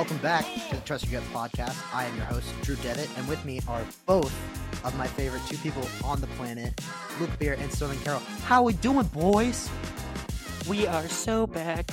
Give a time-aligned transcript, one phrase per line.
[0.00, 1.76] welcome back to the Trust Your Gut podcast.
[1.94, 4.32] I am your host, Drew Devitt, and with me are both
[4.82, 6.72] of my favorite two people on the planet,
[7.20, 8.22] Luke Beer and Sterling Carroll.
[8.44, 9.68] How we doing, boys?
[10.66, 11.90] We are so back.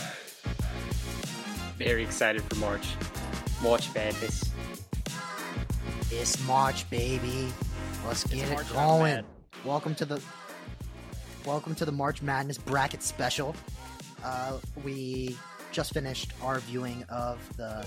[1.77, 2.87] Very excited for March.
[3.61, 4.51] March Madness.
[6.09, 7.49] It's March, baby.
[8.05, 9.25] Let's get March, it I'm going.
[9.65, 10.21] Welcome to the
[11.45, 13.53] welcome to the March Madness bracket special.
[14.23, 15.35] Uh, we
[15.71, 17.85] just finished our viewing of the,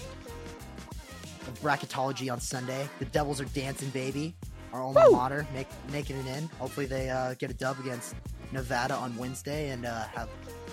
[1.45, 2.89] the bracketology on Sunday.
[2.99, 4.35] The Devils are dancing, baby.
[4.73, 6.49] Our alma mater make, making it in.
[6.59, 8.15] Hopefully, they uh, get a dub against
[8.53, 10.29] Nevada on Wednesday and uh, have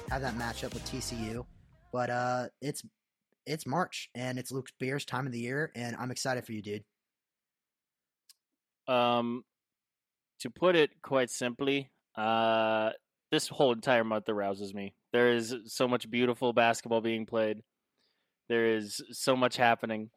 [0.10, 1.46] have that matchup with TCU.
[1.92, 2.84] But uh, it's
[3.48, 6.62] it's March and it's Luke's Beers time of the year, and I'm excited for you,
[6.62, 6.84] dude.
[8.88, 9.44] Um,
[10.42, 12.92] to put it quite simply, uh,
[13.32, 14.94] this whole entire month arouses me.
[15.14, 17.64] There is so much beautiful basketball being played.
[18.50, 20.10] There is so much happening.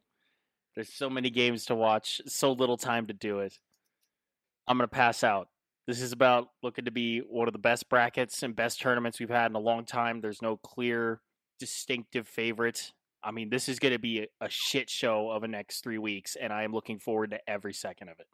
[0.75, 2.21] There's so many games to watch.
[2.27, 3.59] So little time to do it.
[4.67, 5.49] I'm gonna pass out.
[5.87, 9.29] This is about looking to be one of the best brackets and best tournaments we've
[9.29, 10.21] had in a long time.
[10.21, 11.21] There's no clear,
[11.59, 12.93] distinctive favorite.
[13.23, 16.37] I mean, this is going to be a shit show of the next three weeks,
[16.37, 18.27] and I am looking forward to every second of it.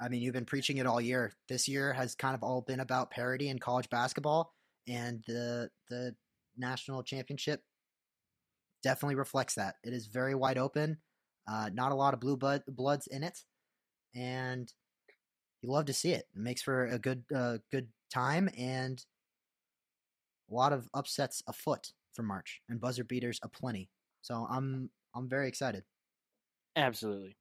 [0.00, 1.32] I mean, you've been preaching it all year.
[1.48, 4.54] This year has kind of all been about parity in college basketball,
[4.90, 6.16] and the the
[6.58, 7.64] national championship
[8.82, 9.76] definitely reflects that.
[9.82, 10.98] It is very wide open,
[11.46, 13.44] uh, not a lot of blue blood, bloods in it,
[14.14, 14.72] and
[15.62, 16.28] you love to see it.
[16.34, 19.04] It makes for a good uh, good time and
[20.50, 23.90] a lot of upsets afoot for March and buzzer beaters aplenty.
[24.22, 25.84] So I'm I'm very excited.
[26.74, 27.36] Absolutely.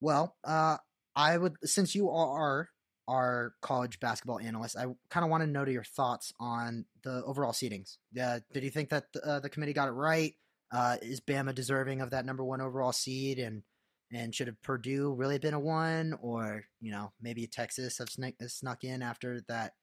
[0.00, 0.78] Well, uh,
[1.14, 2.70] I would since you are
[3.08, 7.52] our college basketball analyst, I kind of want to know your thoughts on the overall
[7.52, 7.96] seedings.
[8.20, 10.34] Uh, did you think that uh, the committee got it right?
[10.72, 13.62] Uh, is Bama deserving of that number one overall seed, and
[14.10, 18.34] and should have Purdue really been a one, or you know maybe Texas have snuck,
[18.46, 19.74] snuck in after that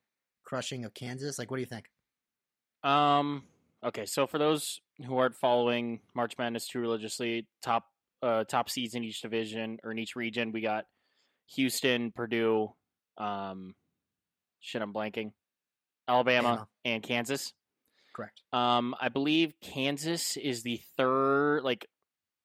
[0.44, 1.38] crushing of Kansas?
[1.38, 1.90] Like, what do you think?
[2.84, 3.44] Um.
[3.82, 7.86] Okay, so for those who aren't following March Madness too religiously, top
[8.22, 10.86] uh, top seeds in each division or in each region, we got
[11.56, 12.74] Houston, Purdue,
[13.20, 13.76] um,
[14.60, 15.34] shit, I'm blanking,
[16.08, 16.68] Alabama, Bama.
[16.86, 17.54] and Kansas.
[18.14, 18.42] Correct.
[18.52, 21.64] Um, I believe Kansas is the third.
[21.64, 21.86] Like,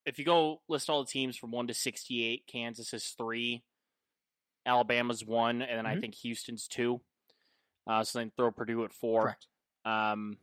[0.04, 3.62] if you go list all the teams from one to sixty-eight, Kansas is three,
[4.66, 6.00] Alabama's one, and then I Mhm.
[6.00, 7.00] think Houston's two.
[7.86, 9.22] Uh, so then throw Purdue at four.
[9.22, 9.46] Correct.
[9.84, 10.38] Um,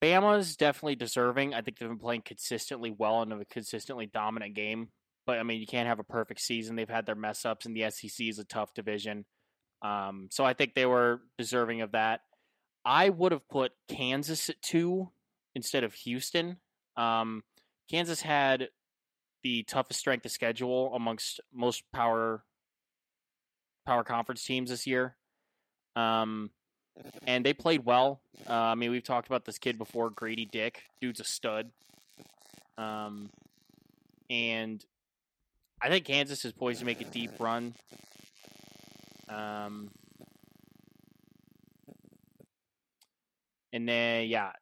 [0.00, 1.54] Bama's definitely deserving.
[1.54, 4.92] I think they've been playing consistently well and a consistently dominant game.
[5.28, 6.74] But I mean, you can't have a perfect season.
[6.74, 9.26] They've had their mess ups, and the SEC is a tough division.
[9.82, 12.22] Um, so I think they were deserving of that.
[12.82, 15.10] I would have put Kansas at two
[15.54, 16.56] instead of Houston.
[16.96, 17.44] Um,
[17.90, 18.70] Kansas had
[19.42, 22.42] the toughest strength of schedule amongst most power
[23.84, 25.14] power conference teams this year.
[25.94, 26.52] Um,
[27.26, 28.22] and they played well.
[28.48, 30.84] Uh, I mean, we've talked about this kid before, Grady Dick.
[31.02, 31.70] Dude's a stud.
[32.78, 33.28] Um,
[34.30, 34.82] and
[35.80, 37.74] I think Kansas is poised to make a deep run.
[39.28, 39.90] Um,
[43.72, 44.52] and then yeah,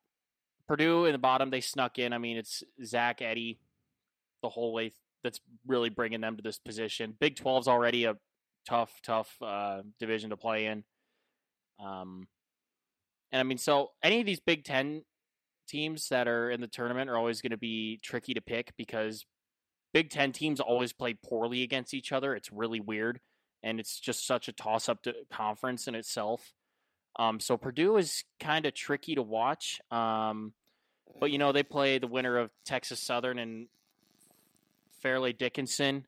[0.68, 2.12] Purdue in the bottom they snuck in.
[2.12, 3.58] I mean, it's Zach Edey
[4.42, 7.14] the whole way that's really bringing them to this position.
[7.18, 8.16] Big 12's already a
[8.68, 10.84] tough, tough uh, division to play in.
[11.84, 12.26] Um,
[13.32, 15.02] and I mean, so any of these Big Ten
[15.68, 19.24] teams that are in the tournament are always going to be tricky to pick because
[19.96, 22.34] Big Ten teams always play poorly against each other.
[22.34, 23.18] It's really weird,
[23.62, 26.52] and it's just such a toss-up to conference in itself.
[27.18, 29.80] Um, so Purdue is kind of tricky to watch.
[29.90, 30.52] Um,
[31.18, 33.68] but you know they play the winner of Texas Southern and
[35.00, 36.04] Fairleigh Dickinson,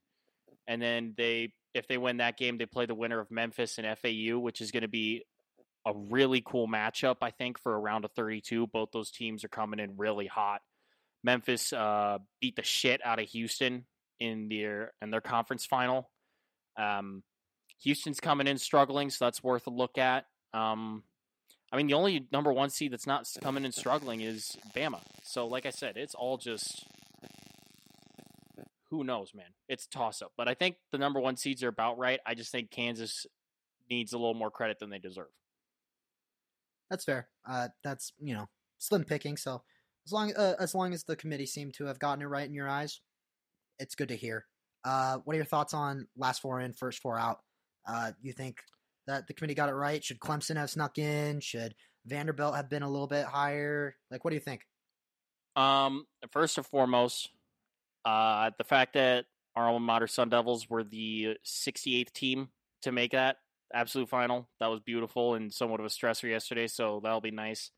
[0.66, 3.86] and then they if they win that game, they play the winner of Memphis and
[3.96, 5.24] FAU, which is going to be
[5.86, 7.16] a really cool matchup.
[7.22, 10.60] I think for a round of 32, both those teams are coming in really hot.
[11.24, 13.84] Memphis uh, beat the shit out of Houston
[14.20, 16.10] in their in their conference final.
[16.78, 17.22] Um,
[17.82, 20.26] Houston's coming in struggling, so that's worth a look at.
[20.52, 21.04] Um,
[21.72, 25.00] I mean, the only number one seed that's not coming in struggling is Bama.
[25.22, 26.86] So, like I said, it's all just
[28.90, 29.46] who knows, man.
[29.68, 30.32] It's toss up.
[30.36, 32.20] But I think the number one seeds are about right.
[32.26, 33.26] I just think Kansas
[33.90, 35.28] needs a little more credit than they deserve.
[36.90, 37.28] That's fair.
[37.48, 38.48] Uh, that's you know
[38.78, 39.36] slim picking.
[39.36, 39.62] So
[40.08, 42.54] as long uh, as long as the committee seemed to have gotten it right in
[42.54, 43.00] your eyes,
[43.78, 44.46] it's good to hear.
[44.82, 47.40] Uh, what are your thoughts on last four in, first four out?
[47.86, 48.56] Uh, you think
[49.06, 50.02] that the committee got it right?
[50.02, 51.40] Should Clemson have snuck in?
[51.40, 51.74] Should
[52.06, 53.96] Vanderbilt have been a little bit higher?
[54.10, 54.62] Like, what do you think?
[55.56, 57.28] Um, first and foremost,
[58.06, 59.26] uh, the fact that
[59.56, 62.48] our alma mater Sun Devils were the 68th team
[62.82, 63.36] to make that
[63.74, 64.48] absolute final.
[64.58, 67.72] That was beautiful and somewhat of a stressor yesterday, so that'll be nice.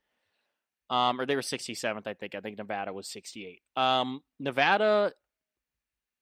[0.91, 2.35] Um, or they were 67th, I think.
[2.35, 3.61] I think Nevada was 68.
[3.77, 5.13] Um, Nevada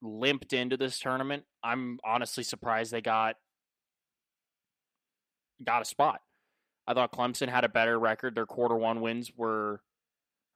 [0.03, 1.45] limped into this tournament.
[1.65, 3.37] I'm honestly surprised they got
[5.65, 6.21] got a spot.
[6.87, 8.35] I thought Clemson had a better record.
[8.35, 9.81] Their quarter one wins were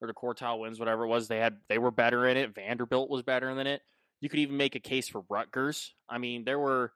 [0.00, 2.55] or the quartile wins, whatever it was, they had they were better in it.
[2.55, 3.82] Vanderbilt was better than it.
[4.20, 5.94] You could even make a case for Rutgers.
[6.08, 6.93] I mean, there were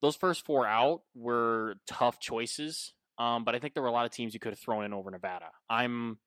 [0.00, 2.94] those first four out were tough choices.
[3.18, 4.94] Um, but I think there were a lot of teams you could have thrown in
[4.94, 5.50] over Nevada.
[5.68, 6.18] I'm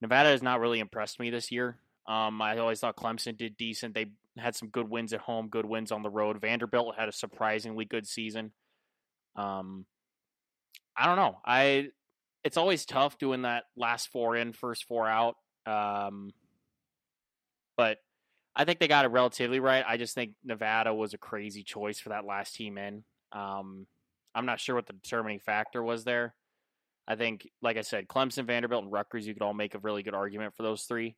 [0.00, 1.76] Nevada has not really impressed me this year.
[2.06, 3.94] Um, I always thought Clemson did decent.
[3.94, 4.06] They
[4.36, 6.40] had some good wins at home, good wins on the road.
[6.40, 8.52] Vanderbilt had a surprisingly good season.
[9.36, 9.86] Um,
[10.96, 11.38] I don't know.
[11.44, 11.88] I
[12.42, 15.36] it's always tough doing that last four in, first four out.
[15.66, 16.32] Um,
[17.76, 17.98] but
[18.56, 19.84] I think they got it relatively right.
[19.86, 23.04] I just think Nevada was a crazy choice for that last team in.
[23.32, 23.86] Um,
[24.34, 26.34] I'm not sure what the determining factor was there.
[27.08, 30.02] I think, like I said, Clemson, Vanderbilt, and Rutgers, you could all make a really
[30.02, 31.16] good argument for those three.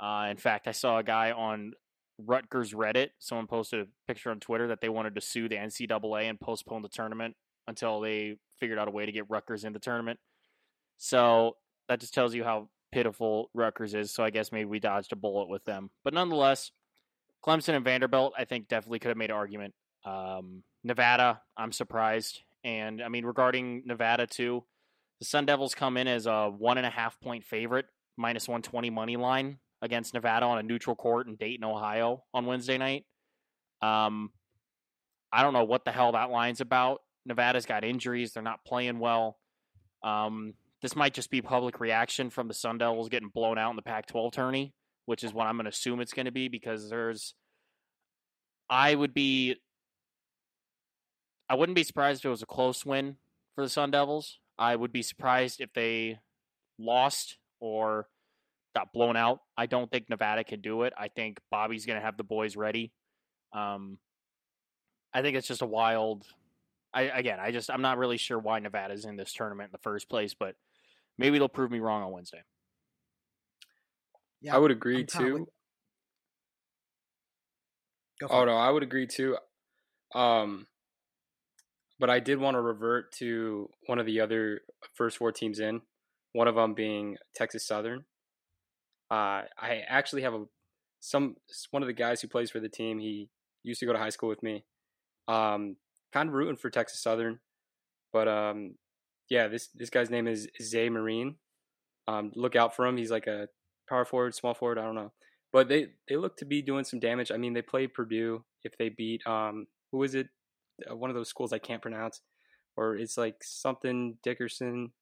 [0.00, 1.72] Uh, in fact, I saw a guy on
[2.18, 3.10] Rutgers Reddit.
[3.18, 6.82] Someone posted a picture on Twitter that they wanted to sue the NCAA and postpone
[6.82, 7.34] the tournament
[7.66, 10.18] until they figured out a way to get Rutgers in the tournament.
[10.98, 11.56] So
[11.88, 14.12] that just tells you how pitiful Rutgers is.
[14.12, 15.90] So I guess maybe we dodged a bullet with them.
[16.04, 16.70] But nonetheless,
[17.44, 19.74] Clemson and Vanderbilt, I think definitely could have made an argument.
[20.04, 22.40] Um, Nevada, I'm surprised.
[22.64, 24.64] And I mean, regarding Nevada too,
[25.22, 27.86] the Sun Devils come in as a one and a half point favorite,
[28.16, 32.76] minus 120 money line against Nevada on a neutral court in Dayton, Ohio on Wednesday
[32.76, 33.04] night.
[33.80, 34.30] Um,
[35.32, 37.02] I don't know what the hell that line's about.
[37.24, 38.32] Nevada's got injuries.
[38.32, 39.38] They're not playing well.
[40.02, 43.76] Um, this might just be public reaction from the Sun Devils getting blown out in
[43.76, 44.74] the Pac 12 tourney,
[45.06, 47.34] which is what I'm going to assume it's going to be because there's.
[48.68, 49.54] I would be.
[51.48, 53.18] I wouldn't be surprised if it was a close win
[53.54, 54.40] for the Sun Devils.
[54.58, 56.18] I would be surprised if they
[56.78, 58.08] lost or
[58.74, 59.40] got blown out.
[59.56, 60.92] I don't think Nevada can do it.
[60.98, 62.92] I think Bobby's going to have the boys ready.
[63.52, 63.98] Um,
[65.14, 66.26] I think it's just a wild.
[66.94, 69.82] I again, I just I'm not really sure why Nevada's in this tournament in the
[69.82, 70.54] first place, but
[71.18, 72.42] maybe they'll prove me wrong on Wednesday.
[74.40, 75.46] Yeah, I would agree too.
[78.28, 79.36] oh no, I would agree too.
[80.14, 80.66] Um,
[82.02, 84.62] but I did want to revert to one of the other
[84.92, 85.82] first four teams in.
[86.32, 88.00] One of them being Texas Southern.
[89.08, 90.46] Uh, I actually have a
[90.98, 91.36] some
[91.70, 92.98] one of the guys who plays for the team.
[92.98, 93.28] He
[93.62, 94.64] used to go to high school with me.
[95.28, 95.76] Um,
[96.12, 97.38] kind of rooting for Texas Southern,
[98.12, 98.74] but um,
[99.30, 101.36] yeah, this this guy's name is Zay Marine.
[102.08, 102.96] Um, look out for him.
[102.96, 103.46] He's like a
[103.88, 104.78] power forward, small forward.
[104.78, 105.12] I don't know,
[105.52, 107.30] but they they look to be doing some damage.
[107.30, 108.44] I mean, they play Purdue.
[108.64, 110.26] If they beat um, who is it?
[110.90, 112.20] Uh, one of those schools I can't pronounce,
[112.76, 114.92] or it's like something Dickerson.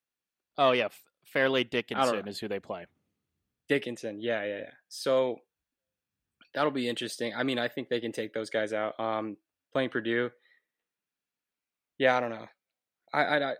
[0.58, 0.88] Oh yeah,
[1.24, 2.86] Fairleigh Dickinson is who they play.
[3.68, 4.70] Dickinson, yeah, yeah, yeah.
[4.88, 5.36] So
[6.54, 7.32] that'll be interesting.
[7.34, 8.98] I mean, I think they can take those guys out.
[8.98, 9.36] Um,
[9.72, 10.30] playing Purdue,
[11.98, 12.46] yeah, I don't know.
[13.12, 13.54] I, I, I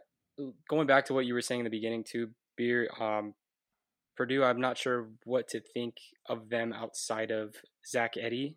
[0.68, 2.88] going back to what you were saying in the beginning too, beer.
[2.98, 3.34] Um,
[4.16, 7.54] Purdue, I'm not sure what to think of them outside of
[7.86, 8.54] Zach Edey.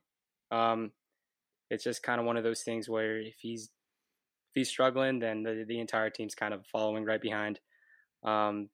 [0.51, 0.91] Um,
[1.73, 5.43] it's just kind of one of those things where if he's if he's struggling, then
[5.43, 7.59] the the entire team's kind of following right behind.
[8.23, 8.69] Um,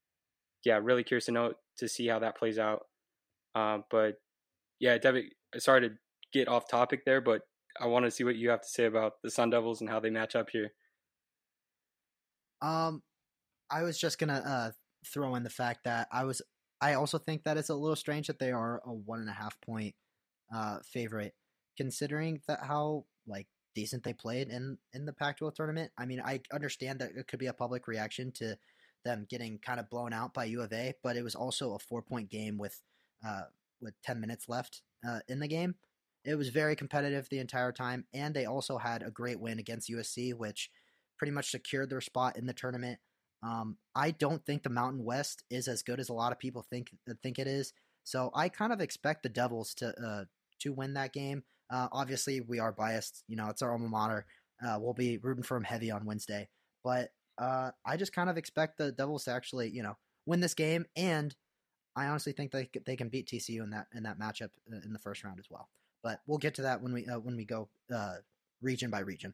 [0.66, 2.82] yeah, really curious to know to see how that plays out.
[3.56, 4.16] Uh, but
[4.80, 5.26] yeah, Devitt,
[5.58, 5.96] sorry to
[6.34, 7.42] get off topic there, but
[7.80, 10.00] I want to see what you have to say about the Sun Devils and how
[10.00, 10.72] they match up here.
[12.62, 13.02] Um,
[13.72, 14.72] I was just gonna uh,
[15.08, 16.42] throw in the fact that I was.
[16.82, 19.34] I also think that it's a little strange that they are a one and a
[19.34, 19.96] half point
[20.54, 21.34] uh, favorite,
[21.80, 25.92] considering that how like decent they played in in the Pac-12 tournament.
[25.98, 28.58] I mean, I understand that it could be a public reaction to
[29.06, 31.80] them getting kind of blown out by U of A, but it was also a
[31.80, 32.82] four point game with
[33.26, 33.44] uh,
[33.82, 35.76] with ten minutes left uh, in the game.
[36.26, 39.90] It was very competitive the entire time, and they also had a great win against
[39.90, 40.70] USC, which
[41.18, 43.00] pretty much secured their spot in the tournament.
[43.42, 46.66] Um, I don't think the Mountain West is as good as a lot of people
[46.70, 46.90] think
[47.24, 47.72] think it is.
[48.04, 50.26] So I kind of expect the Devils to uh,
[50.60, 51.44] to win that game.
[51.70, 53.24] Uh, obviously, we are biased.
[53.28, 54.26] You know, it's our alma mater.
[54.66, 56.50] Uh, we'll be rooting for them heavy on Wednesday,
[56.84, 59.96] but uh, I just kind of expect the Devils to actually, you know,
[60.26, 61.34] win this game, and
[61.96, 64.92] I honestly think they they can beat TCU in that in that matchup uh, in
[64.92, 65.70] the first round as well.
[66.04, 67.70] But we'll get to that when we uh, when we go
[68.62, 69.34] region by region.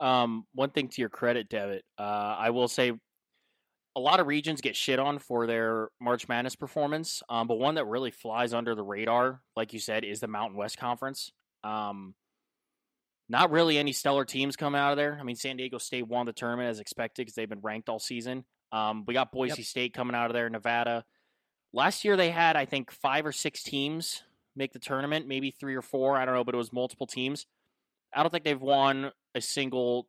[0.00, 2.92] Um, one thing to your credit, Devitt, uh, I will say
[3.96, 7.76] a lot of regions get shit on for their March Madness performance, um, but one
[7.76, 11.32] that really flies under the radar, like you said, is the Mountain West Conference.
[11.64, 12.14] Um,
[13.28, 15.16] not really any stellar teams coming out of there.
[15.18, 17.98] I mean, San Diego State won the tournament as expected because they've been ranked all
[17.98, 18.44] season.
[18.70, 19.66] Um, we got Boise Yep.
[19.66, 21.04] State coming out of there, Nevada.
[21.72, 24.22] Last year they had, I think, five or six teams
[24.54, 26.16] make the tournament, maybe three or four.
[26.16, 27.46] I don't know, but it was multiple teams.
[28.14, 30.06] I don't think they've won a single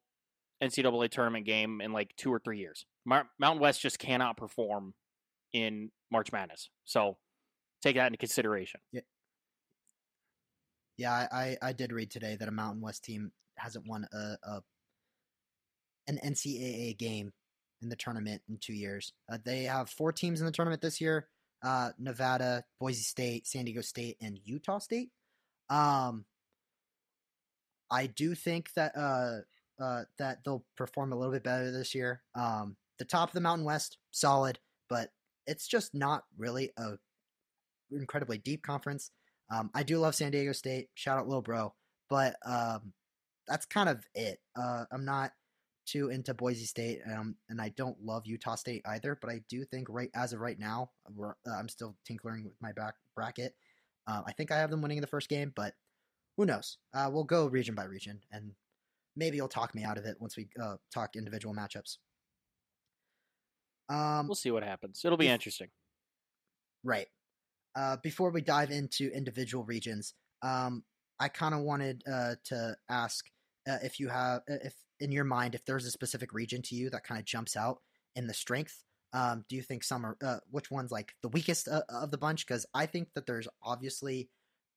[0.62, 2.86] NCAA tournament game in like two or three years.
[3.08, 4.94] Mar- Mountain West just cannot perform
[5.54, 6.70] in March Madness.
[6.84, 7.18] So
[7.82, 8.82] take that into consideration.
[10.98, 14.36] Yeah, I, I, I did read today that a Mountain West team hasn't won a,
[14.44, 14.62] a
[16.08, 17.32] an NCAA game
[17.82, 19.14] in the tournament in two years.
[19.32, 21.28] Uh, they have four teams in the tournament this year:
[21.64, 25.12] uh, Nevada, Boise State, San Diego State, and Utah State.
[25.70, 26.26] Um,
[27.90, 29.40] I do think that uh,
[29.82, 32.22] uh, that they'll perform a little bit better this year.
[32.36, 35.10] Um, the top of the Mountain West, solid, but
[35.46, 36.94] it's just not really a
[37.92, 39.12] incredibly deep conference.
[39.50, 40.90] Um, I do love San Diego State.
[40.94, 41.74] Shout out, little bro.
[42.10, 42.94] But um,
[43.48, 44.40] that's kind of it.
[44.56, 45.32] Uh, I'm not
[45.86, 49.18] too into Boise State, um, and I don't love Utah State either.
[49.20, 52.74] But I do think right as of right now, uh, I'm still tinkering with my
[52.74, 53.56] back bracket.
[54.06, 55.74] Uh, I think I have them winning in the first game, but
[56.36, 56.78] who knows?
[56.94, 58.52] Uh, we'll go region by region, and
[59.16, 61.98] maybe you'll talk me out of it once we uh, talk individual matchups.
[63.90, 65.04] Um, We'll see what happens.
[65.06, 65.70] It'll be If- interesting.
[66.84, 67.08] Right.
[67.76, 70.84] Uh, before we dive into individual regions, um,
[71.20, 73.30] I kind of wanted uh, to ask
[73.68, 76.76] uh, if you have, uh, if in your mind, if there's a specific region to
[76.76, 77.82] you that kind of jumps out
[78.16, 78.84] in the strength.
[79.14, 82.18] Um, do you think some are, uh, which one's like the weakest uh, of the
[82.18, 82.46] bunch?
[82.46, 84.30] Because I think that there's obviously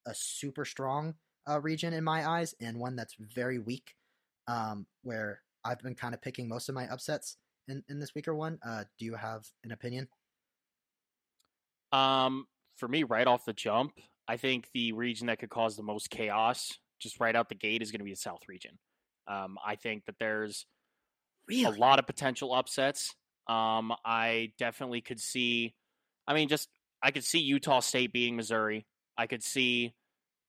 [0.06, 1.14] a super strong
[1.48, 3.94] uh, region in my eyes and one that's very weak,
[4.46, 7.36] um, where I've been kind of picking most of my upsets
[7.68, 8.58] in, in this weaker one.
[8.64, 10.08] Uh, do you have an opinion?
[11.92, 13.92] Um, for me, right off the jump,
[14.28, 17.82] I think the region that could cause the most chaos, just right out the gate,
[17.82, 18.78] is going to be the South region.
[19.26, 20.66] Um, I think that there's
[21.50, 23.14] a lot of potential upsets.
[23.48, 25.74] Um, I definitely could see.
[26.26, 26.68] I mean, just
[27.02, 28.86] I could see Utah State beating Missouri.
[29.18, 29.94] I could see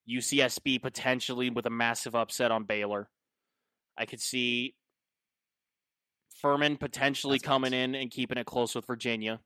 [0.10, 3.10] UCSB potentially with a massive upset on Baylor.
[3.98, 4.76] I could see
[6.42, 7.84] Furman potentially That's coming facts.
[7.84, 9.40] in and keeping it close with Virginia.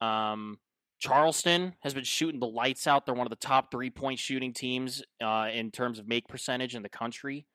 [0.00, 0.58] Um,
[1.00, 3.04] Charleston has been shooting the lights out.
[3.06, 6.74] They're one of the top three point shooting teams uh, in terms of make percentage
[6.74, 7.46] in the country.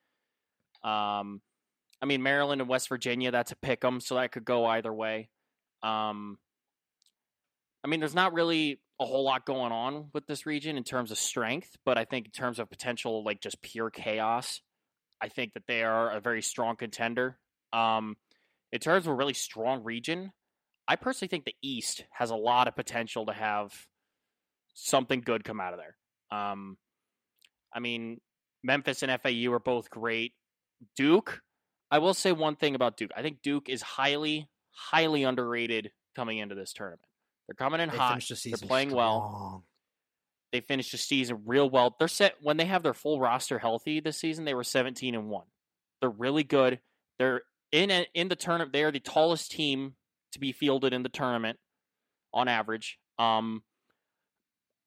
[0.83, 1.41] Um,
[2.01, 4.93] I mean, Maryland and West Virginia, that's a pick 'em, so that could go either
[4.93, 5.29] way.
[5.83, 6.37] Um,
[7.83, 11.11] I mean, there's not really a whole lot going on with this region in terms
[11.11, 14.61] of strength, but I think in terms of potential, like just pure chaos,
[15.21, 17.37] I think that they are a very strong contender.
[17.71, 18.17] Um,
[18.71, 20.31] in terms of a really strong region,
[20.87, 23.73] I personally think the East has a lot of potential to have
[24.73, 25.95] something good come out of there.
[26.37, 26.77] Um,
[27.73, 28.19] I mean,
[28.63, 30.33] Memphis and FAU are both great.
[30.95, 31.41] Duke,
[31.91, 33.11] I will say one thing about Duke.
[33.15, 37.01] I think Duke is highly, highly underrated coming into this tournament.
[37.47, 38.23] They're coming in They hot.
[38.27, 39.65] the season playing well.
[40.51, 41.95] They finished the season real well.
[41.99, 44.45] They're set when they have their full roster healthy this season.
[44.45, 45.45] They were 17 and one.
[46.01, 46.79] They're really good.
[47.19, 48.73] They're in a, in the tournament.
[48.73, 49.93] They are the tallest team
[50.33, 51.59] to be fielded in the tournament
[52.33, 52.99] on average.
[53.17, 53.63] Um,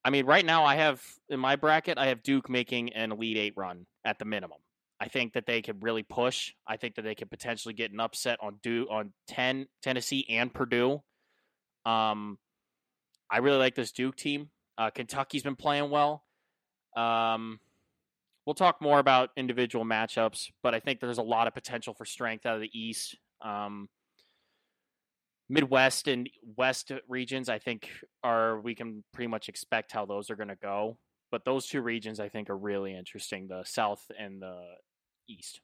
[0.04, 3.36] I mean, right now I have in my bracket, I have Duke making an Elite
[3.36, 4.58] Eight run at the minimum.
[5.00, 6.52] I think that they could really push.
[6.66, 10.52] I think that they could potentially get an upset on Duke on 10 Tennessee and
[10.52, 11.02] Purdue.
[11.84, 12.38] Um,
[13.30, 14.50] I really like this Duke team.
[14.78, 16.24] Uh, Kentucky's been playing well.
[16.96, 17.58] Um,
[18.46, 22.04] we'll talk more about individual matchups, but I think there's a lot of potential for
[22.04, 23.16] strength out of the East.
[23.40, 23.88] Um,
[25.48, 27.88] Midwest and West regions, I think,
[28.24, 30.96] are we can pretty much expect how those are going to go.
[31.30, 34.60] But those two regions, I think, are really interesting: the South and the
[35.28, 35.60] East.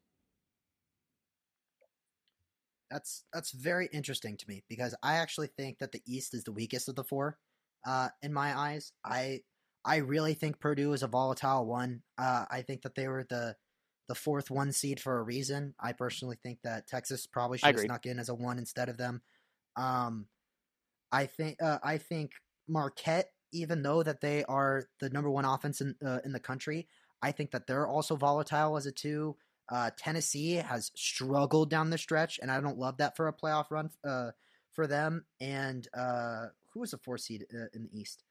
[2.90, 6.52] That's that's very interesting to me because I actually think that the East is the
[6.52, 7.38] weakest of the four.
[7.86, 9.40] Uh, in my eyes, I
[9.84, 12.02] I really think Purdue is a volatile one.
[12.16, 13.56] Uh, I think that they were the
[14.08, 15.74] the fourth one seed for a reason.
[15.78, 18.96] I personally think that Texas probably should have snuck in as a one instead of
[18.96, 19.20] them.
[19.76, 20.26] Um,
[21.12, 22.32] I think uh, I think
[22.66, 26.88] Marquette, even though that they are the number one offense in uh, in the country,
[27.22, 29.36] I think that they're also volatile as a two.
[29.70, 33.70] Uh, Tennessee has struggled down the stretch, and I don't love that for a playoff
[33.70, 34.30] run uh,
[34.72, 35.26] for them.
[35.40, 38.24] And uh, who was the four seed uh, in the East?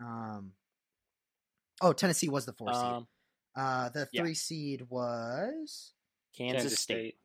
[0.00, 0.52] Um,
[1.80, 2.82] oh, Tennessee was the four seed.
[2.82, 3.06] Um,
[3.56, 4.22] Uh, the yeah.
[4.22, 5.92] three seed was
[6.36, 7.16] Kansas, State.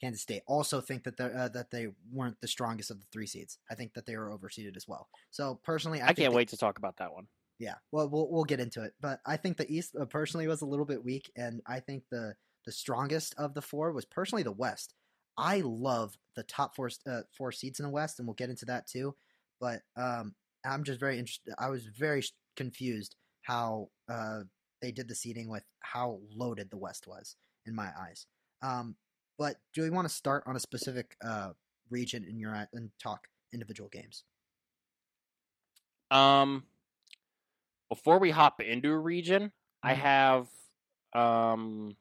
[0.00, 0.42] Kansas State.
[0.46, 3.58] Also think that they uh, that they weren't the strongest of the three seeds.
[3.70, 5.08] I think that they were overseeded as well.
[5.30, 7.26] So personally, I, I can't wait to talk about that one.
[7.58, 10.62] Yeah, well, we'll we'll get into it, but I think the East uh, personally was
[10.62, 12.34] a little bit weak, and I think the
[12.64, 14.94] the strongest of the four was personally the West.
[15.36, 18.66] I love the top four uh, four seeds in the West, and we'll get into
[18.66, 19.16] that too.
[19.58, 20.34] But um,
[20.64, 21.54] I'm just very interested.
[21.58, 22.22] I was very
[22.56, 23.16] confused
[23.48, 24.40] how uh,
[24.82, 27.34] they did the seeding with how loaded the West was
[27.66, 28.26] in my eyes.
[28.62, 28.94] Um,
[29.38, 31.50] but do we want to start on a specific uh,
[31.90, 34.24] region in your and talk individual games?
[36.10, 36.64] Um,
[37.88, 39.88] before we hop into a region, mm-hmm.
[39.88, 40.46] I have
[41.14, 41.96] um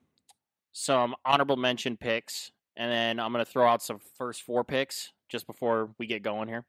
[0.74, 5.48] some honorable mention picks, and then I'm gonna throw out some first four picks just
[5.48, 6.66] before we get going here.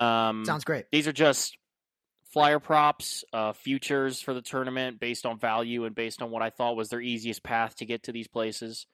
[0.00, 0.86] Um, Sounds great.
[0.90, 1.58] These are just
[2.32, 6.50] flyer props, uh, futures for the tournament based on value and based on what I
[6.50, 8.86] thought was their easiest path to get to these places.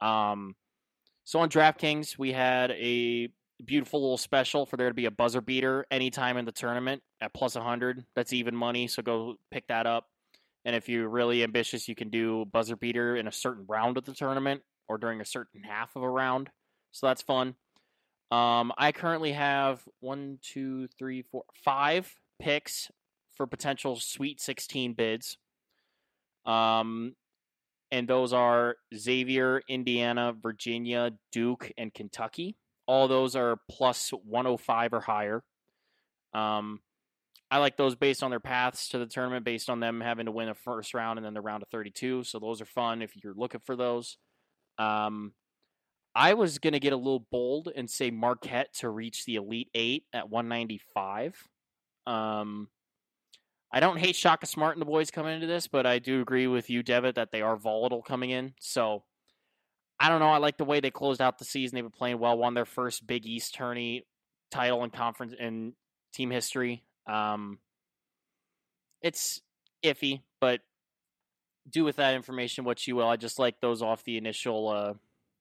[0.00, 0.54] Um,
[1.24, 3.28] so on DraftKings, we had a
[3.64, 7.34] beautiful little special for there to be a buzzer beater anytime in the tournament at
[7.34, 8.04] plus 100.
[8.14, 10.06] That's even money, so go pick that up.
[10.64, 14.04] And if you're really ambitious, you can do buzzer beater in a certain round of
[14.04, 16.50] the tournament or during a certain half of a round.
[16.92, 17.54] So that's fun.
[18.30, 22.90] Um, I currently have one, two, three, four, five picks
[23.34, 25.38] for potential Sweet 16 bids.
[26.44, 27.14] Um,
[27.90, 32.56] and those are Xavier, Indiana, Virginia, Duke, and Kentucky.
[32.86, 35.42] All those are plus 105 or higher.
[36.34, 36.80] Um,
[37.50, 40.32] I like those based on their paths to the tournament, based on them having to
[40.32, 42.24] win a first round and then the round of 32.
[42.24, 44.18] So those are fun if you're looking for those.
[44.78, 45.32] Um,
[46.14, 49.70] I was going to get a little bold and say Marquette to reach the Elite
[49.74, 51.46] Eight at 195.
[52.06, 52.68] Um,
[53.72, 56.46] I don't hate Shaka Smart and the boys coming into this, but I do agree
[56.46, 58.54] with you, Devitt, that they are volatile coming in.
[58.60, 59.02] So
[59.98, 60.28] I don't know.
[60.28, 61.74] I like the way they closed out the season.
[61.74, 64.06] They've been playing well, won their first Big East tourney
[64.50, 65.72] title in conference in
[66.14, 66.84] team history.
[67.06, 67.58] Um,
[69.02, 69.40] it's
[69.82, 70.60] iffy, but
[71.68, 73.08] do with that information what you will.
[73.08, 74.94] I just like those off the initial uh,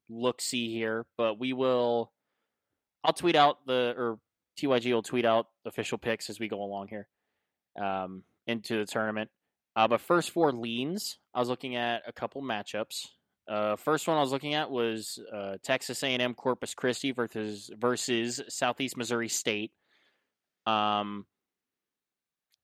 [0.10, 2.12] look see here, but we will.
[3.04, 4.20] I'll tweet out the or
[4.58, 7.08] TYG will tweet out official picks as we go along here
[7.82, 9.30] um, into the tournament.
[9.76, 13.08] Uh, but first four leans, I was looking at a couple matchups.
[13.48, 18.42] Uh, first one I was looking at was uh, Texas A&M Corpus Christi versus versus
[18.50, 19.72] Southeast Missouri State.
[20.66, 21.26] Um,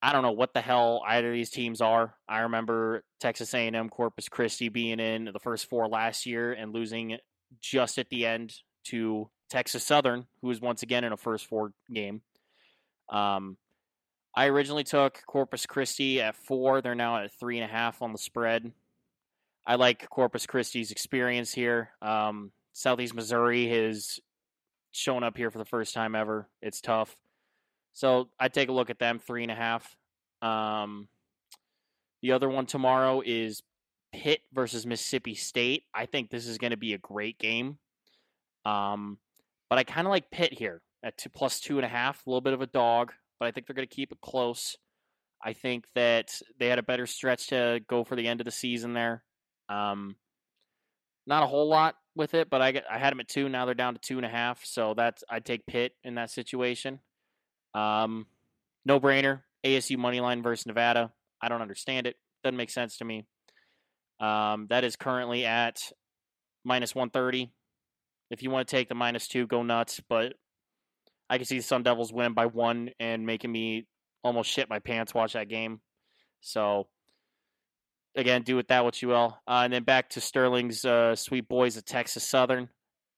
[0.01, 2.15] I don't know what the hell either of these teams are.
[2.27, 7.17] I remember Texas A&M Corpus Christi being in the first four last year and losing
[7.61, 11.73] just at the end to Texas Southern, who was once again in a first four
[11.93, 12.21] game.
[13.09, 13.57] Um,
[14.33, 16.81] I originally took Corpus Christi at four.
[16.81, 18.71] They're now at three and a half on the spread.
[19.67, 21.91] I like Corpus Christi's experience here.
[22.01, 24.21] Um, Southeast Missouri has
[24.91, 26.47] shown up here for the first time ever.
[26.61, 27.17] It's tough.
[27.93, 29.97] So I take a look at them, three and a half.
[30.41, 31.09] Um,
[32.21, 33.61] the other one tomorrow is
[34.13, 35.83] Pitt versus Mississippi State.
[35.93, 37.77] I think this is going to be a great game.
[38.65, 39.17] Um,
[39.71, 42.29] but I kind of like Pitt here at two, plus two and a half, a
[42.29, 44.77] little bit of a dog but I think they're going to keep it close.
[45.43, 46.29] I think that
[46.59, 49.23] they had a better stretch to go for the end of the season there.
[49.67, 50.15] Um,
[51.25, 53.49] not a whole lot with it, but I I had them at two.
[53.49, 54.63] Now they're down to two and a half.
[54.63, 56.99] So that's I'd take Pitt in that situation.
[57.73, 58.27] Um,
[58.85, 59.41] no brainer.
[59.65, 61.11] ASU money line versus Nevada.
[61.41, 62.17] I don't understand it.
[62.43, 63.25] Doesn't make sense to me.
[64.19, 65.79] Um, that is currently at
[66.63, 67.49] minus one thirty.
[68.31, 70.01] If you want to take the minus two, go nuts.
[70.07, 70.33] But
[71.29, 73.85] I can see the Sun Devils winning by one and making me
[74.23, 75.81] almost shit my pants watch that game.
[76.39, 76.87] So
[78.15, 79.37] again, do with that what you will.
[79.47, 82.69] Uh, and then back to Sterling's uh, sweet boys at Texas Southern.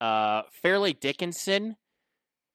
[0.02, 1.76] Uh, Fairleigh Dickinson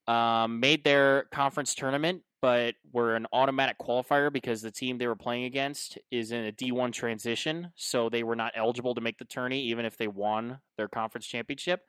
[0.07, 5.17] um, made their conference tournament, but were an automatic qualifier because the team they were
[5.17, 9.25] playing against is in a D1 transition, so they were not eligible to make the
[9.25, 11.81] tourney even if they won their conference championship.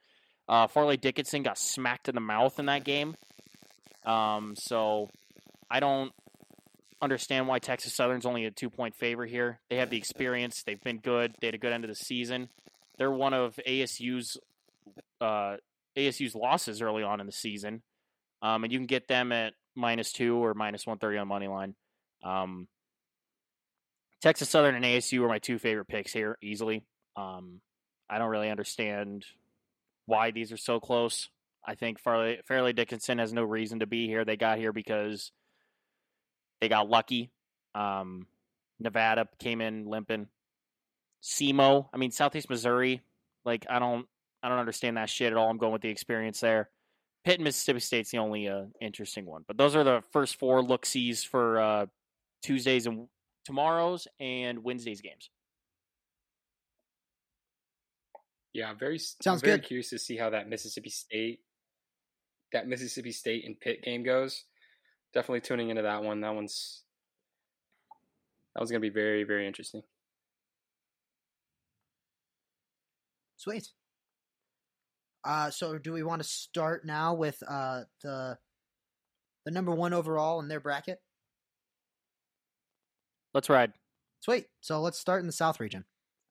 [0.49, 3.15] Uh, Fairleigh Dickinson got smacked in the mouth in that game.
[4.03, 5.09] Um, so
[5.69, 6.11] I don't
[7.01, 9.59] understand why Texas Southern's only a two point favor here.
[9.69, 10.63] They have the experience.
[10.63, 11.35] They've been good.
[11.39, 12.49] They had a good end of the season.
[12.97, 14.37] They're one of ASU's
[15.21, 15.57] uh,
[15.95, 17.83] ASU's losses early on in the season,
[18.41, 21.47] um, and you can get them at minus two or minus one thirty on money
[21.47, 21.75] line.
[22.23, 22.67] Um,
[24.21, 26.83] Texas Southern and ASU are my two favorite picks here, easily.
[27.15, 27.61] Um,
[28.09, 29.23] I don't really understand
[30.09, 31.29] why these are so close.
[31.65, 34.25] I think Fairleigh, Fairleigh Dickinson has no reason to be here.
[34.25, 35.31] They got here because
[36.59, 37.31] they got lucky.
[37.75, 38.27] Um,
[38.79, 40.27] Nevada came in limping.
[41.21, 43.01] SEMO, I mean Southeast Missouri.
[43.45, 44.07] Like I don't,
[44.41, 45.49] I don't understand that shit at all.
[45.49, 46.69] I'm going with the experience there.
[47.25, 49.43] Pitt and Mississippi State's the only uh, interesting one.
[49.47, 51.85] But those are the first four look sees for uh,
[52.41, 53.07] Tuesdays and
[53.45, 55.29] tomorrow's and Wednesday's games.
[58.53, 59.67] Yeah, very sounds very good.
[59.67, 61.41] curious to see how that Mississippi State
[62.51, 64.45] that Mississippi State and Pitt game goes.
[65.13, 66.21] Definitely tuning into that one.
[66.21, 66.83] That one's
[68.53, 69.83] that one's gonna be very very interesting.
[73.37, 73.69] Sweet.
[75.23, 78.37] Uh, so do we want to start now with uh, the
[79.45, 80.99] the number one overall in their bracket?
[83.33, 83.73] Let's ride.
[84.21, 84.47] Sweet.
[84.59, 85.85] So let's start in the South region.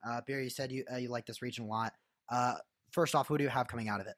[0.07, 1.93] Uh, Beer, you said you uh, you like this region a lot.
[2.31, 2.55] Uh,
[2.91, 4.15] first off, who do you have coming out of it?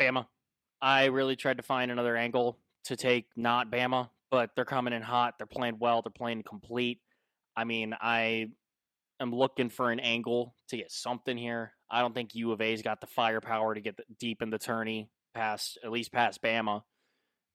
[0.00, 0.26] Bama.
[0.80, 5.02] I really tried to find another angle to take not Bama, but they're coming in
[5.02, 5.34] hot.
[5.38, 6.02] They're playing well.
[6.02, 7.00] They're playing complete.
[7.56, 8.48] I mean, I
[9.20, 11.72] am looking for an angle to get something here.
[11.90, 15.08] I don't think U of A's got the firepower to get deep in the tourney
[15.34, 16.82] past at least past Bama.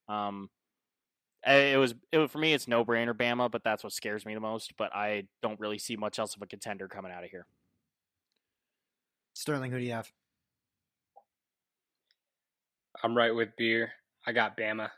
[0.07, 0.49] Um,
[1.45, 2.53] it was it was, for me.
[2.53, 4.73] It's no brainer Bama, but that's what scares me the most.
[4.77, 7.45] But I don't really see much else of a contender coming out of here.
[9.37, 10.11] Sterling, who do you have?
[13.03, 13.91] I'm right with beer.
[14.25, 14.89] I got Bama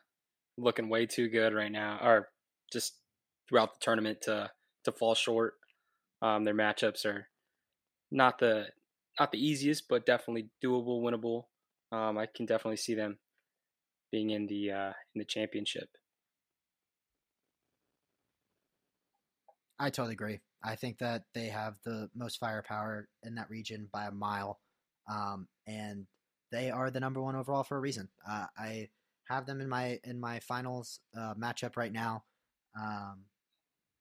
[0.58, 2.30] looking way too good right now, or
[2.72, 2.94] just
[3.50, 4.50] throughout the tournament to
[4.86, 5.56] to fall short.
[6.22, 7.28] Um, their matchups are
[8.12, 8.68] not the
[9.20, 11.44] not the easiest, but definitely doable, winnable.
[11.92, 13.18] Um, I can definitely see them
[14.10, 15.90] being in the uh, in the championship.
[19.78, 20.40] I totally agree.
[20.64, 24.60] I think that they have the most firepower in that region by a mile,
[25.10, 26.06] um, and
[26.52, 28.10] they are the number one overall for a reason.
[28.28, 28.90] Uh, I
[29.30, 32.24] have them in my in my finals uh, matchup right now,
[32.80, 33.26] um,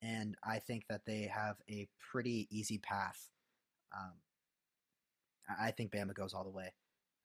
[0.02, 3.28] and I think that they have a pretty easy path.
[3.96, 4.14] Um,
[5.60, 6.74] I think Bama goes all the way.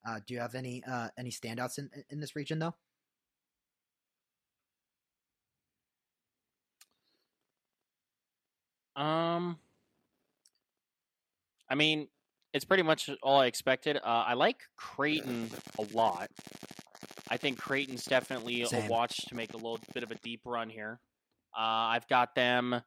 [0.08, 2.76] Uh, do you have any uh, any standouts in in this region though?
[8.96, 9.58] Um,
[11.70, 12.08] I mean,
[12.54, 13.98] it's pretty much all I expected.
[13.98, 16.30] Uh, I like Creighton a lot.
[17.30, 18.86] I think Creighton's definitely Same.
[18.86, 21.00] a watch to make a little bit of a deep run here.
[21.58, 21.62] Uh,
[21.94, 22.82] I've got them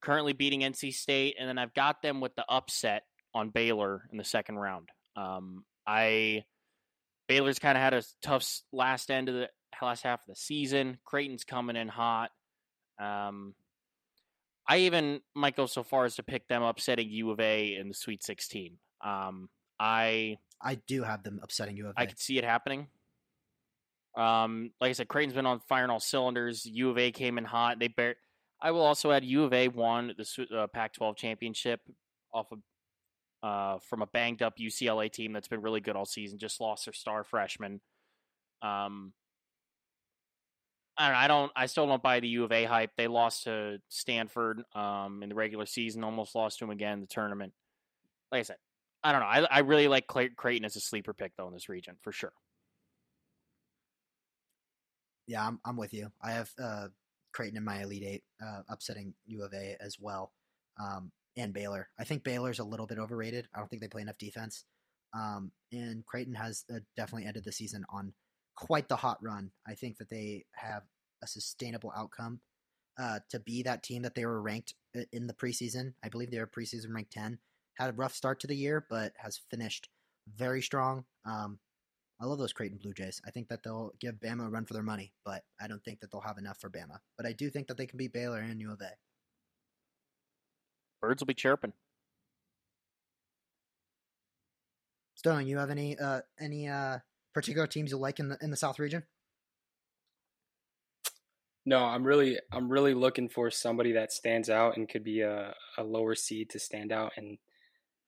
[0.00, 4.18] currently beating NC State, and then I've got them with the upset on Baylor in
[4.18, 4.88] the second round.
[5.16, 6.44] Um, I
[7.28, 9.48] Baylor's kind of had a tough last end of the
[9.80, 10.98] last half of the season.
[11.04, 12.30] Creighton's coming in hot.
[13.00, 13.54] Um,
[14.66, 17.88] I even might go so far as to pick them upsetting U of A in
[17.88, 18.78] the Sweet 16.
[19.04, 19.48] Um,
[19.78, 21.92] I I do have them upsetting you.
[21.96, 22.88] I could see it happening.
[24.16, 26.64] Um, like I said, Creighton's been on firing all cylinders.
[26.64, 27.78] U of A came in hot.
[27.78, 28.16] They bear.
[28.62, 31.80] I will also add U of A won the uh, Pac-12 championship
[32.32, 32.60] off of
[33.42, 36.38] uh, from a banged up UCLA team that's been really good all season.
[36.38, 37.80] Just lost their star freshman.
[38.62, 39.12] Um,
[40.96, 41.52] I don't, I don't.
[41.56, 42.90] I still don't buy the U of A hype.
[42.96, 46.04] They lost to Stanford um, in the regular season.
[46.04, 47.52] Almost lost to them again in the tournament.
[48.30, 48.56] Like I said,
[49.02, 49.26] I don't know.
[49.26, 52.12] I, I really like Clay- Creighton as a sleeper pick though in this region for
[52.12, 52.32] sure.
[55.26, 56.12] Yeah, I'm I'm with you.
[56.22, 56.88] I have uh,
[57.32, 60.32] Creighton in my Elite Eight, uh, upsetting U of A as well,
[60.80, 61.88] um, and Baylor.
[61.98, 63.48] I think Baylor's a little bit overrated.
[63.54, 64.64] I don't think they play enough defense.
[65.14, 68.12] Um, and Creighton has uh, definitely ended the season on
[68.56, 69.50] quite the hot run.
[69.66, 70.82] I think that they have
[71.22, 72.40] a sustainable outcome
[72.98, 74.74] uh, to be that team that they were ranked
[75.12, 75.94] in the preseason.
[76.04, 77.38] I believe they were preseason ranked ten.
[77.78, 79.88] Had a rough start to the year, but has finished
[80.36, 81.04] very strong.
[81.24, 81.58] Um,
[82.20, 83.20] I love those Creighton Blue Jays.
[83.26, 86.00] I think that they'll give Bama a run for their money, but I don't think
[86.00, 86.98] that they'll have enough for Bama.
[87.16, 88.90] But I do think that they can beat Baylor and U of A.
[91.02, 91.72] Birds will be chirping.
[95.16, 96.98] Stone, you have any uh any uh
[97.34, 99.02] particular teams you like in the in the South region?
[101.66, 105.54] No, I'm really I'm really looking for somebody that stands out and could be a,
[105.76, 107.38] a lower seed to stand out and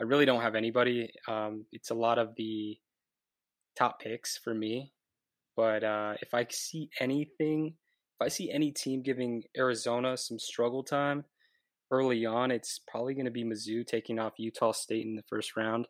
[0.00, 1.10] I really don't have anybody.
[1.26, 2.78] Um, it's a lot of the
[3.78, 4.92] top picks for me.
[5.56, 7.74] But uh, if I see anything,
[8.20, 11.24] if I see any team giving Arizona some struggle time
[11.90, 15.56] early on, it's probably going to be Mizzou taking off Utah State in the first
[15.56, 15.86] round.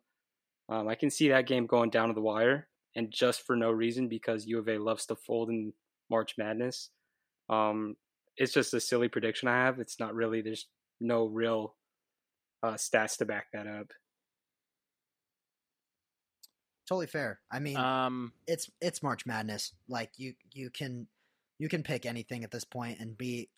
[0.68, 3.71] Um, I can see that game going down to the wire, and just for no
[3.71, 5.73] reason because U of A loves to fold in
[6.11, 6.91] March Madness.
[7.49, 7.97] Um,
[8.37, 9.79] it's just a silly prediction I have.
[9.79, 10.41] It's not really.
[10.41, 10.67] There's
[11.01, 11.77] no real
[12.63, 13.93] uh, stats to back that up.
[16.89, 17.41] Totally fair.
[17.51, 19.73] I mean, Um, it's it's March Madness.
[19.89, 21.07] Like you you can
[21.59, 23.51] you can pick anything at this point and be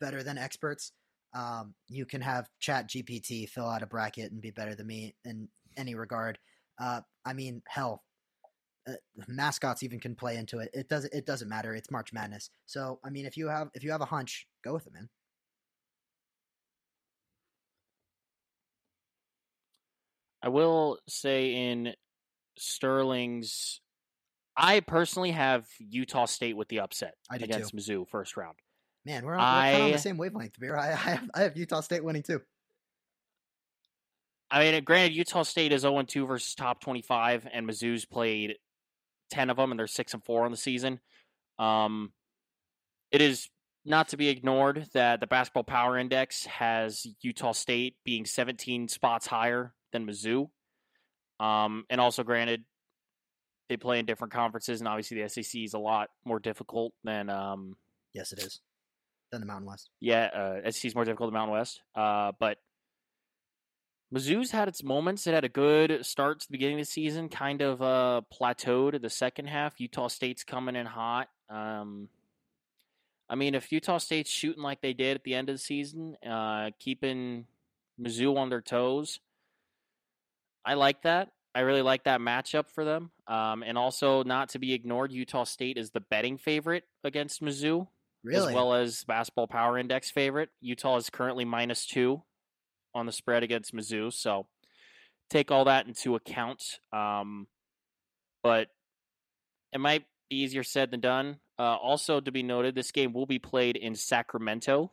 [0.00, 0.92] better than experts.
[1.34, 5.14] Um, you can have Chat GPT fill out a bracket and be better than me,
[5.24, 6.38] in any regard.
[6.80, 8.02] Uh, I mean, hell,
[8.88, 8.92] uh,
[9.28, 10.70] mascots even can play into it.
[10.72, 11.12] It doesn't.
[11.12, 11.74] It doesn't matter.
[11.74, 12.50] It's March Madness.
[12.66, 15.08] So I mean, if you have if you have a hunch, go with it, man.
[20.42, 21.92] I will say in
[22.58, 23.80] Sterling's,
[24.56, 28.56] I personally have Utah State with the upset I against Mizzou first round.
[29.04, 30.76] Man, we're, on, we're kind of on the same wavelength, Beer.
[30.78, 32.40] I, I have I have Utah State winning too.
[34.50, 38.56] I mean, granted, Utah State is 0 2 versus top 25, and Mizzou's played
[39.30, 41.00] 10 of them, and they're 6 and 4 on the season.
[41.58, 42.12] Um,
[43.10, 43.48] it is
[43.84, 49.26] not to be ignored that the Basketball Power Index has Utah State being 17 spots
[49.26, 50.48] higher than Mizzou.
[51.38, 52.64] Um, and also, granted,
[53.68, 57.30] they play in different conferences, and obviously the SEC is a lot more difficult than
[57.30, 57.76] um,
[58.12, 58.60] Yes, it is.
[59.30, 59.90] Than the Mountain West.
[60.00, 60.24] yeah,
[60.64, 61.80] uh, SEC is more difficult than Mountain West.
[61.94, 62.58] Uh, but
[64.14, 65.26] Mizzou's had its moments.
[65.26, 68.94] It had a good start to the beginning of the season, kind of uh, plateaued
[68.94, 69.78] in the second half.
[69.78, 71.28] Utah State's coming in hot.
[71.48, 72.08] Um,
[73.28, 76.16] I mean, if Utah State's shooting like they did at the end of the season,
[76.28, 77.46] uh, keeping
[78.00, 79.20] Mizzou on their toes,
[80.64, 81.30] I like that.
[81.54, 83.12] I really like that matchup for them.
[83.28, 87.86] Um, and also, not to be ignored, Utah State is the betting favorite against Mizzou
[88.24, 88.48] Really?
[88.48, 90.50] as well as Basketball Power Index favorite.
[90.60, 92.22] Utah is currently minus two
[92.94, 94.46] on the spread against Mizzou, so
[95.28, 96.62] take all that into account.
[96.92, 97.46] Um,
[98.42, 98.68] but
[99.72, 101.38] it might be easier said than done.
[101.58, 104.92] Uh, also, to be noted, this game will be played in Sacramento,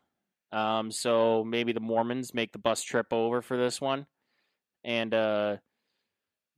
[0.51, 4.05] um, so maybe the Mormons make the bus trip over for this one,
[4.83, 5.57] and uh,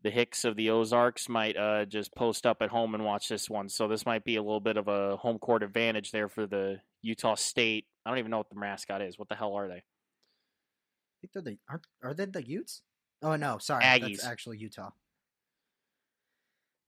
[0.03, 3.49] the Hicks of the Ozarks might uh, just post up at home and watch this
[3.49, 3.69] one.
[3.69, 6.77] So this might be a little bit of a home court advantage there for the
[7.01, 7.85] Utah State.
[8.05, 9.19] I don't even know what the mascot is.
[9.19, 9.83] What the hell are they?
[11.19, 12.81] I think they're the aren't are they the Utes?
[13.21, 14.17] Oh no, sorry, Aggies.
[14.17, 14.91] that's actually Utah.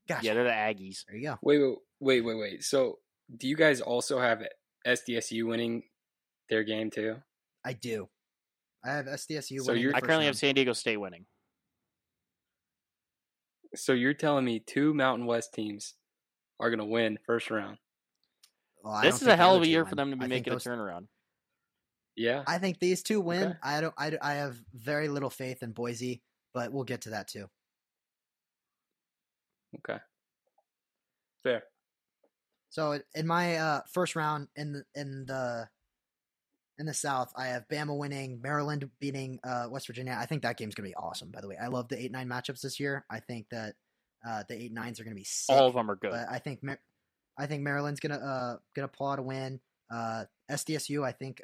[0.08, 0.26] Gotcha.
[0.26, 1.04] Yeah, they're the Aggies.
[1.08, 1.38] there you go.
[1.42, 2.64] Wait, wait, wait, wait, wait.
[2.64, 3.00] So,
[3.36, 4.42] do you guys also have
[4.88, 5.84] SDSU winning
[6.50, 7.18] their game too?
[7.66, 8.08] I do.
[8.84, 9.60] I have SDSU.
[9.62, 10.38] So winning you're- I first currently have.
[10.38, 11.26] San Diego State winning.
[13.76, 15.96] So you're telling me two Mountain West teams
[16.60, 17.78] are gonna win first round?
[18.84, 19.90] Well, This is a hell of a year win.
[19.90, 21.08] for them to be I think making a turnaround.
[22.16, 22.44] Yeah.
[22.46, 23.44] I think these two win.
[23.44, 23.58] Okay.
[23.64, 23.94] I don't.
[23.98, 26.22] I, I have very little faith in Boise,
[26.54, 27.48] but we'll get to that too.
[29.78, 30.00] Okay.
[31.44, 31.64] Fair.
[32.70, 35.68] So in my uh, first round in the in the
[36.78, 40.18] in the South, I have Bama winning, Maryland beating uh, West Virginia.
[40.20, 41.32] I think that game's gonna be awesome.
[41.32, 43.06] By the way, I love the eight nine matchups this year.
[43.10, 43.76] I think that
[44.28, 45.56] uh, the eight nines are gonna be sick.
[45.56, 46.12] All of them are good.
[46.12, 46.80] But I think Mar-
[47.38, 49.60] I think Maryland's gonna uh gonna pull out a win.
[49.90, 51.42] Uh, SDSU I think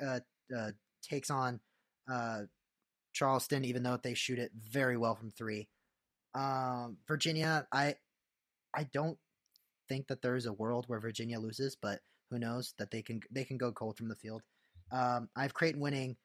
[0.55, 1.59] uh, takes on
[2.11, 2.41] uh
[3.13, 5.67] Charleston, even though they shoot it very well from three.
[6.35, 7.95] Um, Virginia, I
[8.75, 9.17] I don't
[9.89, 13.21] think that there is a world where Virginia loses, but who knows that they can
[13.31, 14.43] they can go cold from the field.
[14.91, 16.15] Um, I have Creighton winning,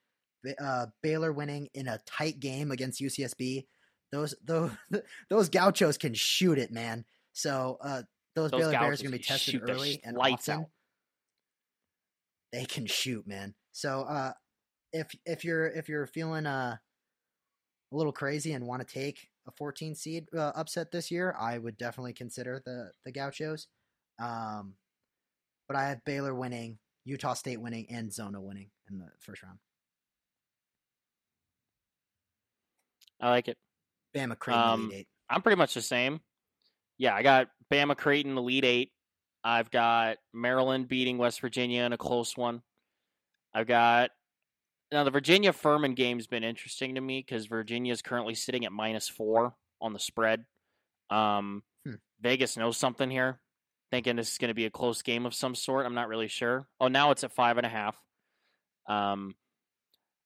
[0.60, 3.66] uh, Baylor winning in a tight game against UCSB.
[4.10, 4.70] Those those
[5.30, 7.04] those Gauchos can shoot it, man.
[7.32, 8.02] So uh,
[8.34, 10.62] those, Those Baylor Bears are going to be tested early and lights often.
[10.64, 10.70] out.
[12.52, 13.54] They can shoot, man.
[13.72, 14.32] So uh,
[14.92, 16.76] if if you're if you're feeling uh,
[17.92, 21.58] a little crazy and want to take a 14 seed uh, upset this year, I
[21.58, 23.66] would definitely consider the the Gauchos.
[24.20, 24.74] Um,
[25.66, 29.58] but I have Baylor winning, Utah State winning, and Zona winning in the first round.
[33.20, 33.56] I like it.
[34.14, 35.08] Bama Creighton Um, Elite Eight.
[35.30, 36.20] I'm pretty much the same.
[36.98, 38.92] Yeah, I got Bama Creighton Elite Eight.
[39.44, 42.62] I've got Maryland beating West Virginia in a close one.
[43.54, 44.10] I've got
[44.90, 48.72] now the Virginia Furman game's been interesting to me because Virginia is currently sitting at
[48.72, 50.44] minus four on the spread.
[51.10, 51.94] Um, Hmm.
[52.20, 53.40] Vegas knows something here,
[53.90, 55.84] thinking this is going to be a close game of some sort.
[55.84, 56.68] I'm not really sure.
[56.80, 57.96] Oh, now it's at five and a half.
[58.88, 59.34] Um,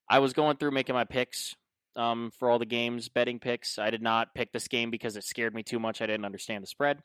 [0.09, 1.55] I was going through making my picks
[1.97, 3.79] um, for all the games, betting picks.
[3.79, 6.03] I did not pick this game because it scared me too much.
[6.03, 6.99] I didn't understand the spread.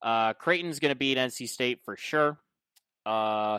[0.00, 2.38] Uh, Creighton's going to beat NC State for sure.
[3.04, 3.58] Uh,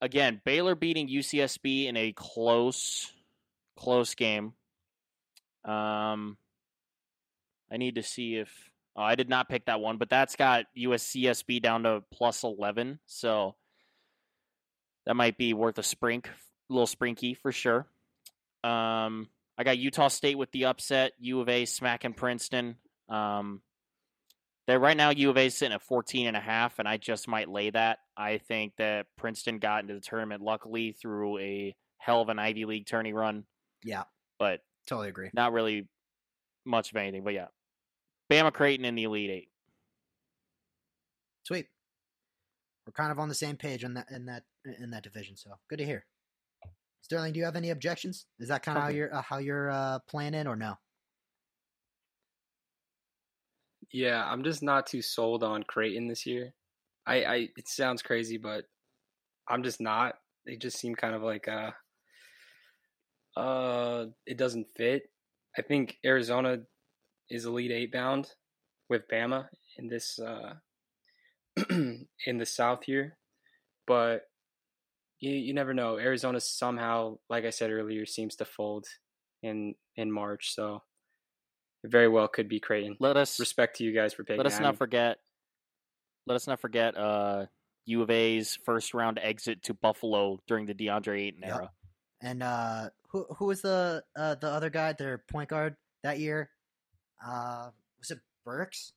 [0.00, 3.12] again, Baylor beating UCSB in a close,
[3.76, 4.54] close game.
[5.64, 6.36] Um,
[7.70, 8.50] I need to see if
[8.96, 12.98] oh, I did not pick that one, but that's got USCSB down to plus eleven,
[13.06, 13.54] so
[15.06, 17.86] that might be worth a sprink, a little sprinky for sure.
[18.64, 21.12] Um, I got Utah State with the upset.
[21.18, 22.76] U of A smacking Princeton.
[23.08, 23.60] Um,
[24.70, 26.96] they right now U of A is sitting at 14 and a half, and I
[26.96, 27.98] just might lay that.
[28.16, 32.66] I think that Princeton got into the tournament luckily through a hell of an Ivy
[32.66, 33.44] League tourney run,
[33.82, 34.04] Yeah,
[34.38, 35.30] but totally agree.
[35.34, 35.88] not really
[36.64, 37.24] much of anything.
[37.24, 37.48] But yeah,
[38.30, 39.48] Bama Creighton in the Elite Eight.
[41.42, 41.66] Sweet.
[42.86, 44.44] We're kind of on the same page in that in that
[44.80, 46.06] in that division, so good to hear.
[47.02, 48.26] Sterling, do you have any objections?
[48.38, 50.78] Is that kind of how you're uh, how you're uh, planning, or no?
[53.92, 56.54] Yeah, I'm just not too sold on Creighton this year.
[57.06, 58.64] I, I it sounds crazy, but
[59.48, 60.14] I'm just not.
[60.46, 61.70] They just seem kind of like uh
[63.38, 65.04] uh it doesn't fit.
[65.58, 66.58] I think Arizona
[67.28, 68.28] is Elite Eight bound
[68.88, 69.48] with Bama
[69.78, 70.54] in this uh
[71.70, 73.16] in the South here,
[73.86, 74.22] but
[75.18, 75.98] you you never know.
[75.98, 78.86] Arizona somehow, like I said earlier, seems to fold
[79.42, 80.82] in in March, so
[81.82, 82.96] it very well could be Creighton.
[83.00, 84.38] Let us Respect to you guys for picking.
[84.38, 84.64] let us Miami.
[84.66, 85.18] not forget.
[86.26, 87.46] Let us not forget uh,
[87.86, 91.50] U of A's first round exit to Buffalo during the DeAndre Ayton Yep.
[91.54, 91.70] era.
[92.22, 96.50] And uh, who who was the uh, the other guy, their point guard that year?
[97.26, 98.92] Uh, was it Burks?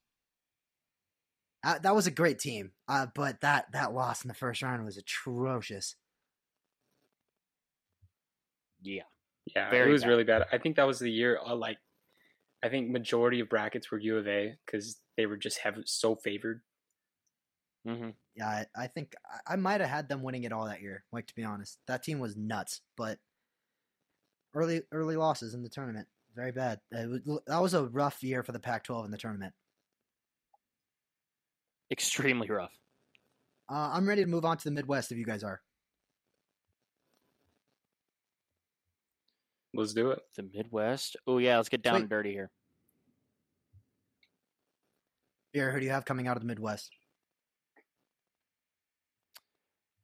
[1.66, 4.84] Uh, that was a great team, uh, but that that loss in the first round
[4.84, 5.96] was atrocious.
[8.82, 9.04] Yeah,
[9.56, 10.10] Yeah, Very it was bad.
[10.10, 10.44] really bad.
[10.52, 11.40] I think that was the year.
[11.46, 11.78] Uh, like,
[12.64, 16.16] I think majority of brackets were U of A because they were just have so
[16.16, 16.62] favored.
[17.86, 20.82] hmm Yeah, I, I think I, I might have had them winning it all that
[20.82, 21.04] year.
[21.12, 23.20] Like to be honest, that team was nuts, but
[24.54, 26.80] early early losses in the tournament, very bad.
[26.92, 29.54] It was, that was a rough year for the Pac-12 in the tournament.
[31.92, 32.72] extremely rough.
[33.70, 35.62] Uh, I'm ready to move on to the Midwest if you guys are.
[39.74, 40.20] Let's do it.
[40.36, 41.18] The Midwest.
[41.26, 42.02] Oh yeah, let's get down Sweet.
[42.02, 42.52] and dirty here.
[45.54, 46.92] Beer, who do you have coming out of the Midwest?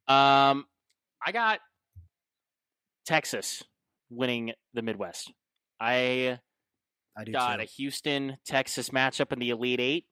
[0.08, 0.64] Um,
[1.24, 1.60] I got
[3.06, 3.62] Texas
[4.10, 5.32] winning the Midwest.
[5.80, 6.38] I
[7.16, 7.62] I do got too.
[7.62, 10.06] a Houston Texas matchup in the Elite Eight.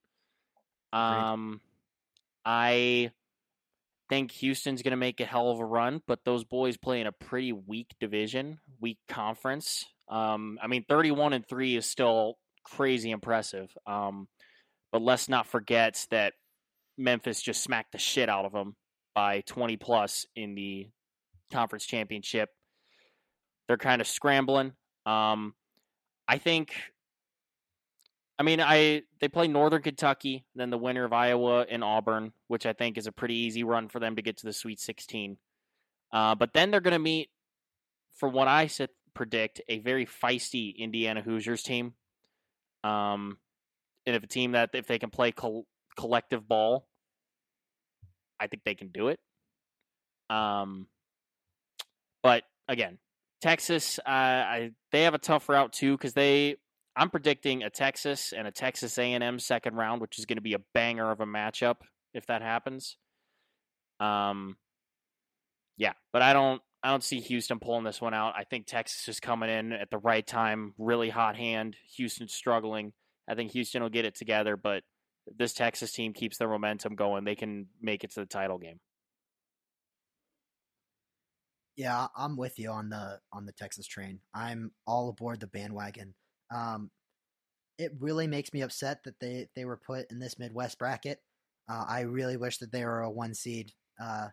[0.92, 1.60] Um,
[2.44, 3.10] I
[4.08, 7.06] think Houston's going to make a hell of a run, but those boys play in
[7.06, 9.84] a pretty weak division, weak conference.
[10.08, 13.70] Um, I mean, thirty-one and three is still crazy impressive.
[13.86, 14.28] Um,
[14.92, 16.32] but let's not forget that
[16.96, 18.76] Memphis just smacked the shit out of them
[19.14, 20.88] by twenty plus in the
[21.52, 22.50] conference championship.
[23.66, 24.72] They're kind of scrambling.
[25.06, 25.54] Um,
[26.26, 26.72] I think.
[28.38, 32.66] I mean, I they play Northern Kentucky, then the winner of Iowa and Auburn, which
[32.66, 35.38] I think is a pretty easy run for them to get to the Sweet 16.
[36.12, 37.30] Uh, but then they're going to meet,
[38.16, 41.94] for what I said, predict a very feisty Indiana Hoosiers team.
[42.84, 43.38] Um,
[44.06, 46.86] and if a team that if they can play col- collective ball,
[48.40, 49.18] I think they can do it.
[50.30, 50.86] Um,
[52.22, 52.98] but again,
[53.40, 56.56] Texas, uh, I they have a tough route too because they.
[56.98, 60.54] I'm predicting a Texas and a Texas A&M second round, which is going to be
[60.54, 61.76] a banger of a matchup
[62.12, 62.96] if that happens.
[64.00, 64.56] Um,
[65.76, 66.60] yeah, but I don't.
[66.82, 68.34] I don't see Houston pulling this one out.
[68.36, 71.76] I think Texas is coming in at the right time, really hot hand.
[71.96, 72.92] Houston's struggling.
[73.28, 74.84] I think Houston will get it together, but
[75.36, 78.78] this Texas team keeps their momentum going, they can make it to the title game.
[81.76, 84.20] Yeah, I'm with you on the on the Texas train.
[84.34, 86.14] I'm all aboard the bandwagon.
[86.54, 86.90] Um,
[87.78, 91.20] it really makes me upset that they they were put in this Midwest bracket.
[91.68, 94.28] Uh, I really wish that they were a one seed uh,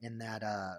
[0.00, 0.74] in that uh,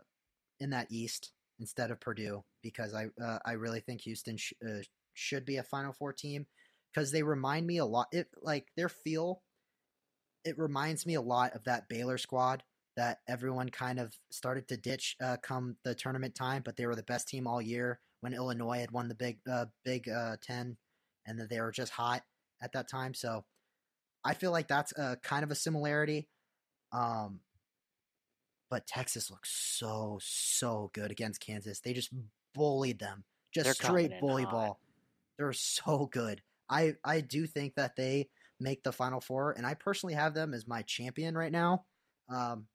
[0.59, 4.81] in that East instead of Purdue because I uh, I really think Houston sh- uh,
[5.13, 6.45] should be a Final Four team
[6.93, 8.07] because they remind me a lot.
[8.11, 9.41] It like their feel.
[10.43, 12.63] It reminds me a lot of that Baylor squad
[12.97, 16.95] that everyone kind of started to ditch uh, come the tournament time, but they were
[16.95, 20.77] the best team all year when Illinois had won the big uh, Big uh, Ten,
[21.27, 22.23] and that they were just hot
[22.61, 23.13] at that time.
[23.13, 23.43] So
[24.23, 26.29] I feel like that's a kind of a similarity.
[26.93, 27.41] Um,
[28.69, 31.81] but Texas looks so so good against Kansas.
[31.81, 32.13] They just
[32.55, 34.79] bullied them, just They're straight bully ball.
[35.37, 36.41] They're so good.
[36.69, 40.53] I I do think that they make the Final Four, and I personally have them
[40.53, 41.83] as my champion right now.
[42.29, 42.67] Um,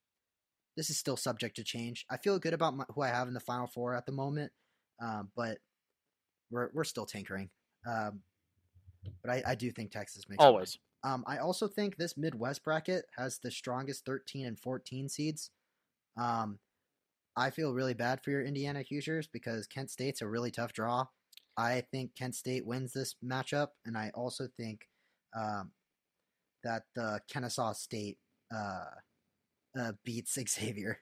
[0.76, 2.04] this is still subject to change.
[2.10, 4.52] I feel good about my, who I have in the Final Four at the moment,
[5.00, 5.58] um, but
[6.50, 7.50] we're we're still tinkering.
[7.86, 8.20] Um,
[9.22, 10.42] but I, I do think Texas makes.
[10.42, 10.78] Always.
[11.04, 15.50] Um, I also think this Midwest bracket has the strongest 13 and 14 seeds.
[16.16, 16.58] Um,
[17.36, 21.06] I feel really bad for your Indiana Hoosiers because Kent State's a really tough draw.
[21.56, 24.88] I think Kent State wins this matchup, and I also think
[25.38, 25.70] um,
[26.64, 28.18] that the Kennesaw State
[28.54, 28.86] uh,
[29.78, 30.98] uh, beats Xavier.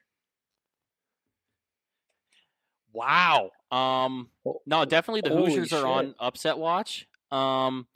[2.93, 3.51] Wow.
[3.71, 4.29] Um,
[4.65, 7.07] no, definitely the holy Hoosiers are on upset watch.
[7.31, 7.87] Um,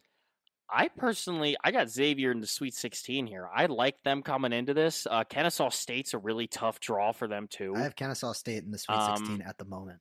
[0.70, 3.48] I personally, I got Xavier in the Sweet 16 here.
[3.54, 5.06] I like them coming into this.
[5.10, 7.74] Uh, Kennesaw State's a really tough draw for them too.
[7.76, 10.00] I have Kennesaw State in the Sweet Um, 16 at the moment.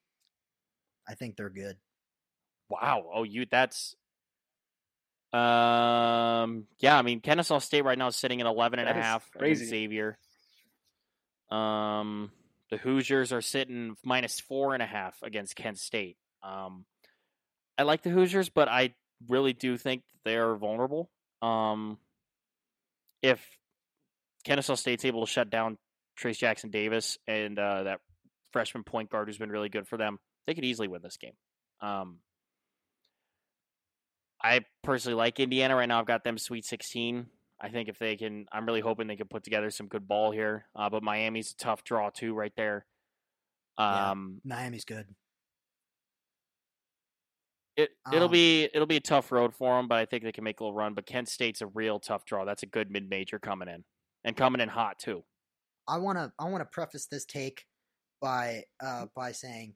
[1.08, 1.76] I think they're good.
[2.68, 3.04] Wow.
[3.12, 3.96] Oh, you that's
[5.32, 9.28] um yeah, I mean Kennesaw State right now is sitting at 11 and a half
[9.36, 9.66] crazy.
[9.66, 10.18] Xavier.
[11.50, 12.30] Um
[12.70, 16.16] the Hoosiers are sitting minus four and a half against Kent State.
[16.42, 16.84] Um
[17.78, 18.94] I like the Hoosiers, but I
[19.28, 21.10] really do think they're vulnerable.
[21.42, 21.98] Um
[23.22, 23.44] if
[24.44, 25.78] Kennesaw State's able to shut down
[26.18, 28.00] Trayce Jackson Davis and uh, that
[28.52, 31.34] freshman point guard who's been really good for them, they could easily win this game.
[31.80, 32.18] Um,
[34.42, 36.00] I personally like Indiana right now.
[36.00, 37.26] I've got them Sweet 16.
[37.60, 40.30] I think if they can, I'm really hoping they can put together some good ball
[40.30, 40.66] here.
[40.74, 42.86] Uh, but Miami's a tough draw too, right there.
[43.78, 44.10] Yeah.
[44.10, 45.06] Um, Miami's good.
[47.76, 50.32] it it'll Um, be it'll be a tough road for them, but I think they
[50.32, 50.94] can make a little run.
[50.94, 52.44] But Kent State's a real tough draw.
[52.44, 53.84] That's a good mid major coming in
[54.24, 55.24] and coming in hot too.
[55.88, 57.66] I want to I want to preface this take
[58.20, 59.74] by uh by saying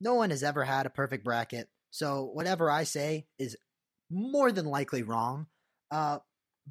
[0.00, 1.68] no one has ever had a perfect bracket.
[1.90, 3.56] So whatever I say is
[4.10, 5.46] more than likely wrong.
[5.90, 6.18] Uh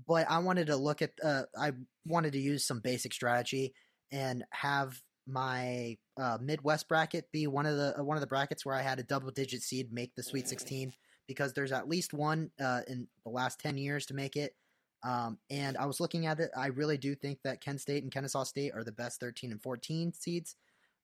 [0.08, 1.72] but I wanted to look at uh I
[2.06, 3.74] wanted to use some basic strategy
[4.12, 8.66] and have my uh, Midwest bracket be one of the uh, one of the brackets
[8.66, 10.94] where I had a double digit seed make the Sweet 16
[11.28, 14.56] because there's at least one uh, in the last 10 years to make it.
[15.04, 16.50] Um, and I was looking at it.
[16.58, 19.62] I really do think that Kent State and Kennesaw State are the best 13 and
[19.62, 20.56] 14 seeds.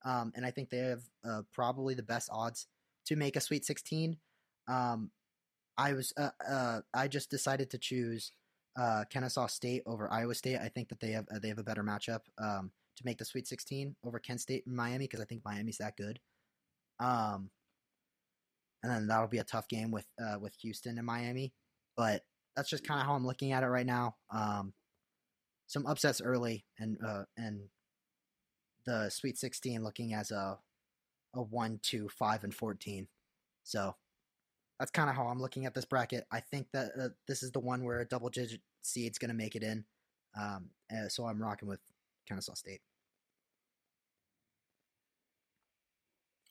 [0.04, 2.68] Um, and I think they have uh, probably the best odds
[3.06, 4.18] to make a Sweet 16.
[4.68, 5.12] Um,
[5.78, 8.32] I was uh, uh, I just decided to choose
[8.78, 10.60] uh, Kennesaw State over Iowa State.
[10.60, 13.26] I think that they have uh, they have a better matchup um, to make the
[13.26, 16.20] Sweet 16 over Kent State and Miami because I think Miami's that good.
[17.00, 17.50] Um,
[18.84, 21.54] and then that'll be a tough game with uh, with Houston and Miami,
[21.98, 22.24] but
[22.56, 24.16] that's just kind of how I'm looking at it right now.
[24.30, 24.74] Um,
[25.68, 27.62] some upsets early, and uh, and
[28.86, 30.60] the Sweet 16 looking as a
[31.34, 33.08] a one, two, five, and fourteen.
[33.64, 33.96] So
[34.80, 36.26] that's kind of how I'm looking at this bracket.
[36.32, 39.36] I think that uh, this is the one where a double digit seed's going to
[39.36, 39.86] make it in.
[40.40, 41.80] Um, uh, so I'm rocking with
[42.28, 42.82] Kennesaw State.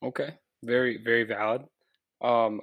[0.03, 1.65] Okay, very very valid.
[2.23, 2.61] Um,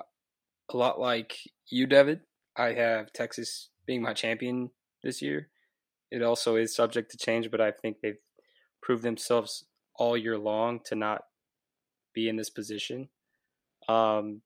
[0.72, 1.38] a lot like
[1.70, 2.22] you, David.
[2.56, 4.72] I have Texas being my champion
[5.04, 5.50] this year.
[6.12, 8.20] It also is subject to change, but I think they've
[8.82, 11.22] proved themselves all year long to not
[12.14, 13.10] be in this position.
[13.88, 14.42] Um,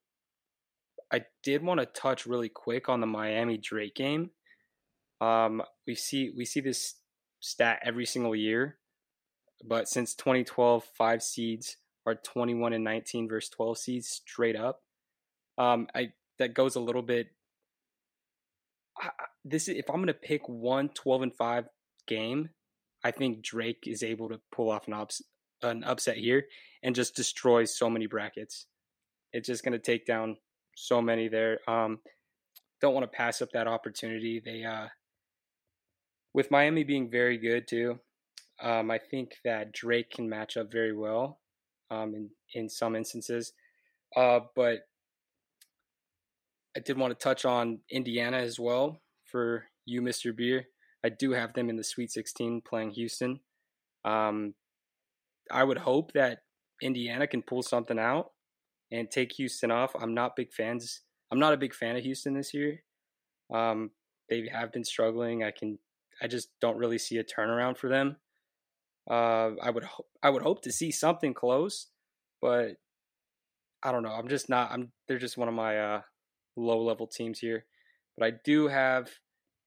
[1.12, 4.32] I did want to touch really quick on the Miami Drake game.
[5.22, 6.96] Um, we see we see this
[7.40, 8.78] stat every single year,
[9.64, 14.82] but since 2012, five seeds are 21 and 19 versus 12 seeds straight up.
[15.58, 17.28] Um, I that goes a little bit.
[18.98, 19.10] I,
[19.44, 21.66] this is if I'm gonna pick one 12 and five
[22.08, 22.50] game,
[23.04, 25.22] I think Drake is able to pull off an ups,
[25.62, 26.46] an upset here
[26.84, 28.66] and just destroy so many brackets.
[29.32, 30.38] It's just gonna take down
[30.76, 31.60] so many there.
[31.68, 32.00] Um,
[32.82, 34.42] don't want to pass up that opportunity.
[34.44, 34.88] They uh,
[36.34, 38.00] with Miami being very good too.
[38.62, 41.40] Um, I think that Drake can match up very well
[41.90, 43.54] um, in in some instances.
[44.16, 44.88] Uh, but
[46.76, 50.36] I did want to touch on Indiana as well for you, Mr.
[50.36, 50.66] Beer.
[51.04, 53.40] I do have them in the Sweet 16 playing Houston.
[54.04, 54.56] Um,
[55.52, 56.40] I would hope that
[56.82, 58.32] Indiana can pull something out
[58.92, 59.96] and take Houston off.
[60.00, 61.02] I'm not big fans.
[61.32, 62.84] I'm not a big fan of Houston this year.
[63.54, 63.92] Um,
[64.30, 65.44] they have been struggling.
[65.44, 65.80] I can.
[66.22, 68.18] I just don't really see a turnaround for them.
[69.10, 69.84] Uh, I would.
[69.84, 71.88] Ho- I would hope to see something close,
[72.42, 72.78] but
[73.84, 74.12] I don't know.
[74.12, 74.72] I'm just not.
[74.72, 74.92] I'm.
[75.08, 76.02] They're just one of my uh,
[76.56, 77.66] low level teams here,
[78.18, 79.10] but I do have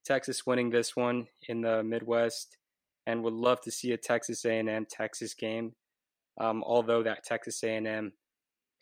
[0.04, 2.56] Texas winning this one in the Midwest,
[3.06, 5.72] and would love to see a Texas A&M Texas game.
[6.40, 8.12] Um, although that Texas A&M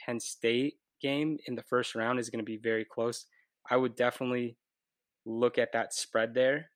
[0.06, 3.26] Penn State game in the first round is going to be very close,
[3.68, 4.56] I would definitely
[5.24, 6.70] look at that spread there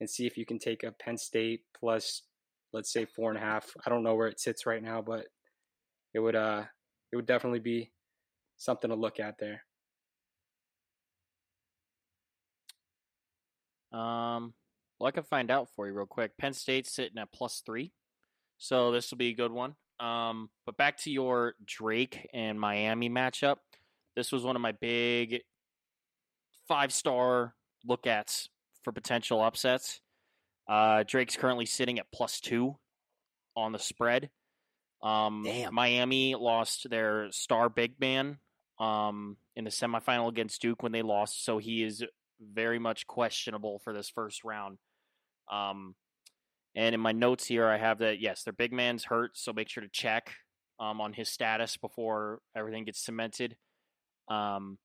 [0.00, 2.22] and see if you can take a Penn State plus,
[2.72, 3.70] let's say four and a half.
[3.86, 5.26] I don't know where it sits right now, but
[6.14, 6.64] it would uh
[7.12, 7.92] it would definitely be
[8.56, 9.62] something to look at there.
[13.92, 14.54] Um,
[14.98, 16.38] well, I can find out for you real quick.
[16.38, 17.92] Penn State's sitting at plus three,
[18.56, 19.74] so this will be a good one.
[20.02, 23.56] Um, but back to your Drake and Miami matchup.
[24.16, 25.42] This was one of my big
[26.66, 27.54] five star
[27.86, 28.48] look ats
[28.82, 30.00] for potential upsets.
[30.68, 32.76] Uh, Drake's currently sitting at plus two
[33.56, 34.30] on the spread.
[35.02, 35.74] Um, Damn.
[35.74, 38.38] Miami lost their star big man
[38.80, 42.04] um, in the semifinal against Duke when they lost, so he is
[42.40, 44.78] very much questionable for this first round.
[45.50, 45.94] Um,
[46.74, 49.68] and in my notes here, I have that yes, their big man's hurt, so make
[49.68, 50.32] sure to check
[50.80, 53.56] um, on his status before everything gets cemented.
[54.28, 54.78] Um,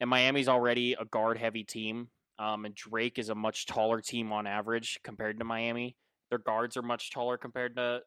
[0.00, 2.08] and Miami's already a guard heavy team,
[2.38, 5.96] um, and Drake is a much taller team on average compared to Miami.
[6.30, 8.00] Their guards are much taller compared to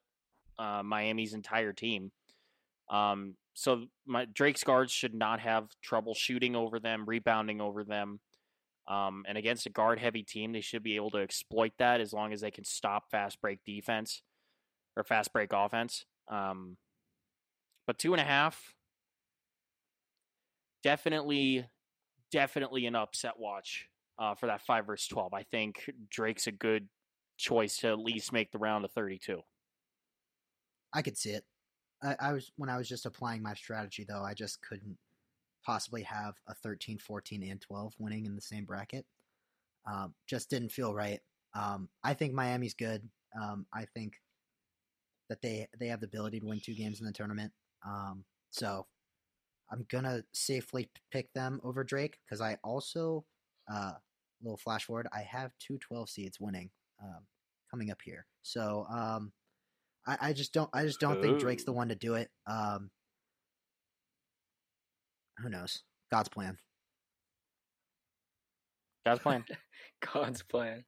[0.59, 2.11] uh, Miami's entire team.
[2.89, 8.19] Um, so my Drake's guards should not have trouble shooting over them, rebounding over them.
[8.88, 12.14] Um, and against a guard heavy team, they should be able to exploit that as
[12.14, 14.22] long as they can stop fast break defense
[14.96, 16.06] or fast break offense.
[16.28, 16.78] Um,
[17.88, 18.76] but two and a half,
[20.84, 21.66] definitely,
[22.32, 23.88] definitely an upset watch
[24.20, 25.34] uh, for that five versus twelve.
[25.34, 26.88] I think Drake's a good
[27.38, 29.42] choice to at least make the round of thirty-two.
[30.94, 31.44] I could see it.
[32.04, 34.98] I, I was when I was just applying my strategy though, I just couldn't
[35.66, 39.05] possibly have a 13, 14, and 12 winning in the same bracket.
[39.91, 41.20] Um, just didn't feel right.
[41.53, 43.07] Um, I think Miami's good.
[43.41, 44.13] Um, I think
[45.30, 47.51] that they they have the ability to win two games in the tournament.
[47.86, 48.86] Um, so
[49.72, 53.26] I'm gonna safely pick them over Drake because I also
[53.72, 53.93] uh,
[54.41, 55.07] little flash forward.
[55.13, 56.70] I have two 12 seeds winning
[57.01, 57.26] um,
[57.72, 58.26] coming up here.
[58.43, 59.32] So um,
[60.05, 62.30] I, I just don't I just don't think Drake's the one to do it.
[65.40, 65.84] Who knows?
[66.12, 66.58] God's plan.
[69.06, 69.44] God's plan.
[70.14, 70.84] God's plan.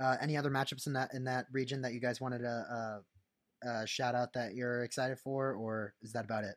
[0.00, 3.68] Uh, any other matchups in that in that region that you guys wanted to uh,
[3.68, 6.54] uh, shout out that you're excited for, or is that about it?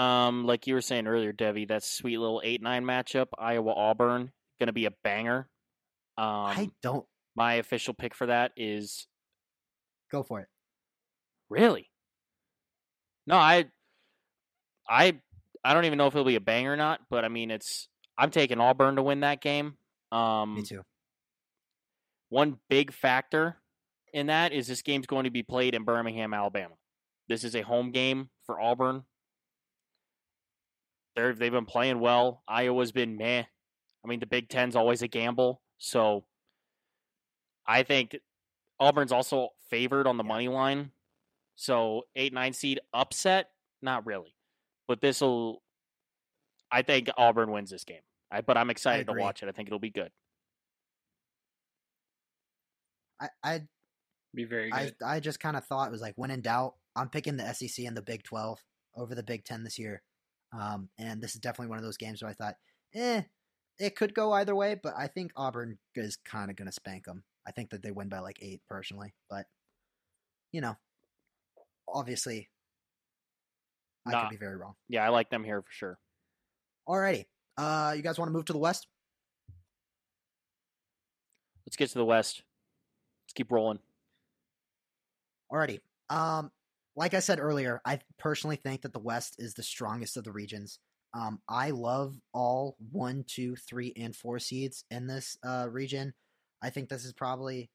[0.00, 4.32] Um, like you were saying earlier, Devi, that sweet little eight nine matchup, Iowa Auburn,
[4.58, 5.48] gonna be a banger.
[6.18, 9.06] Um, I don't my official pick for that is
[10.10, 10.48] go for it.
[11.50, 11.90] Really.
[13.26, 13.66] No, I,
[14.88, 15.20] I,
[15.62, 17.88] I don't even know if it'll be a bang or not, but I mean, it's
[18.16, 19.74] I'm taking Auburn to win that game.
[20.10, 20.82] Um, Me too.
[22.30, 23.56] One big factor
[24.12, 26.74] in that is this game's going to be played in Birmingham, Alabama.
[27.28, 29.04] This is a home game for Auburn.
[31.16, 32.42] They're they've been playing well.
[32.48, 33.44] Iowa's been meh.
[34.04, 36.24] I mean, the Big Ten's always a gamble, so
[37.66, 38.16] I think
[38.78, 40.90] Auburn's also favored on the money line.
[41.60, 43.50] So eight nine seed upset,
[43.82, 44.34] not really,
[44.88, 45.60] but this will.
[46.72, 48.00] I think Auburn wins this game.
[48.30, 49.48] I, but I'm excited to watch it.
[49.50, 50.10] I think it'll be good.
[53.20, 53.60] I I
[54.32, 54.92] Be very I.
[55.04, 57.84] I just kind of thought it was like when in doubt, I'm picking the SEC
[57.84, 58.58] and the Big 12
[58.96, 60.00] over the Big 10 this year.
[60.58, 62.54] Um, and this is definitely one of those games where I thought,
[62.94, 63.20] eh,
[63.78, 67.04] it could go either way, but I think Auburn is kind of going to spank
[67.04, 67.22] them.
[67.46, 69.44] I think that they win by like eight personally, but
[70.52, 70.78] you know,
[71.92, 72.50] obviously,
[74.06, 74.20] I Nah.
[74.22, 74.74] could be very wrong.
[74.88, 75.98] Yeah, I like them here for sure.
[76.88, 77.26] Alrighty,
[77.56, 78.88] uh, you guys want to move to the West?
[81.66, 82.42] Let's get to the West.
[83.24, 83.78] Let's keep rolling.
[85.52, 85.80] Alrighty.
[86.08, 86.50] Um,
[86.96, 90.32] like I said earlier, I personally think that the West is the strongest of the
[90.32, 90.80] regions.
[91.14, 96.14] Um, I love all one, two, three, and four seeds in this uh, region.
[96.62, 97.70] I think this is probably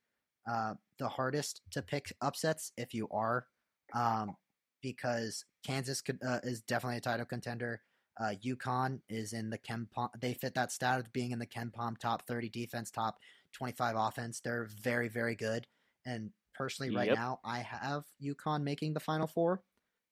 [0.50, 3.48] uh, the hardest to pick upsets if you are,
[3.96, 4.38] um,
[4.82, 7.82] because Kansas could, uh, is definitely a title contender.
[8.20, 10.10] Uh, UConn is in the KenPom.
[10.20, 13.20] They fit that stat of being in the KenPom top 30 defense, top
[13.54, 14.42] 25 offense.
[14.42, 15.68] They're very, very good.
[16.06, 17.18] And personally, right Yep.
[17.18, 19.64] now, I have UConn making the Final Four.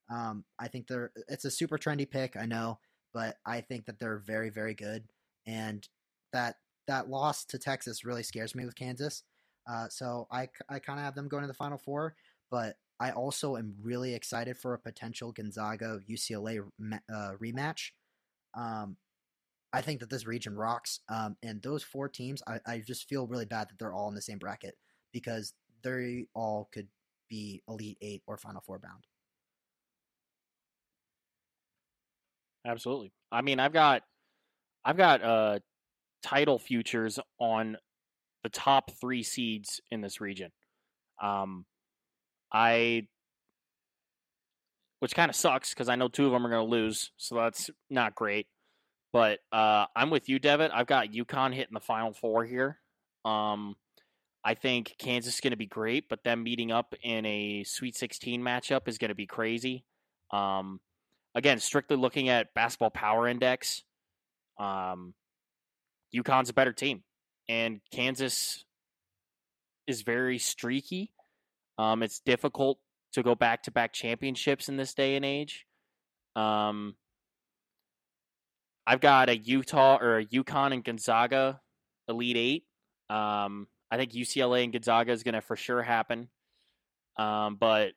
[0.09, 2.79] Um, I think they're it's a super trendy pick, I know,
[3.13, 5.05] but I think that they're very, very good.
[5.47, 5.87] And
[6.33, 6.57] that
[6.87, 9.23] that loss to Texas really scares me with Kansas.
[9.69, 12.15] Uh, so I, I kind of have them going to the Final Four,
[12.51, 16.61] but I also am really excited for a potential Gonzaga UCLA
[17.13, 17.91] uh, rematch.
[18.55, 18.95] Um,
[19.73, 21.01] I think that this region rocks.
[21.09, 24.15] Um, and those four teams, I, I just feel really bad that they're all in
[24.15, 24.75] the same bracket
[25.11, 26.87] because they all could
[27.29, 29.03] be Elite Eight or Final Four bound.
[32.65, 33.11] Absolutely.
[33.33, 34.03] I mean, I've got
[34.85, 35.59] I've got uh
[36.21, 37.75] title futures on
[38.43, 40.51] the top 3 seeds in this region.
[41.21, 41.65] Um
[42.53, 43.07] I
[44.99, 47.35] which kind of sucks cuz I know two of them are going to lose, so
[47.35, 48.47] that's not great.
[49.11, 50.71] But uh I'm with you, Devitt.
[50.73, 52.79] I've got UConn hitting the final 4 here.
[53.25, 53.75] Um
[54.45, 57.95] I think Kansas is going to be great, but them meeting up in a Sweet
[57.95, 59.85] 16 matchup is going to be crazy.
[60.31, 60.79] Um
[61.35, 63.83] again, strictly looking at basketball power index,
[64.57, 65.13] um,
[66.15, 67.03] UConn's a better team,
[67.49, 68.65] and Kansas
[69.87, 71.11] is very streaky.
[71.77, 72.79] Um, it's difficult
[73.13, 75.65] to go back to back championships in this day and age.
[76.35, 76.95] Um,
[78.85, 81.61] I've got a Utah or a UConn and Gonzaga
[82.07, 82.63] Elite Eight.
[83.09, 86.29] Um, I think UCLA and Gonzaga is going to for sure happen.
[87.17, 87.93] Um, but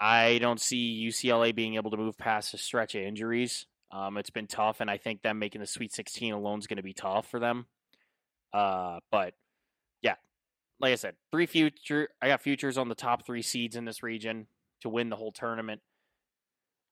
[0.00, 3.66] I don't see UCLA being able to move past a stretch of injuries.
[3.92, 6.78] Um, it's been tough, and I think them making the Sweet 16 alone is going
[6.78, 7.66] to be tough for them.
[8.52, 9.34] Uh, but
[10.82, 12.08] like I said, three future.
[12.20, 14.48] I got futures on the top three seeds in this region
[14.80, 15.80] to win the whole tournament.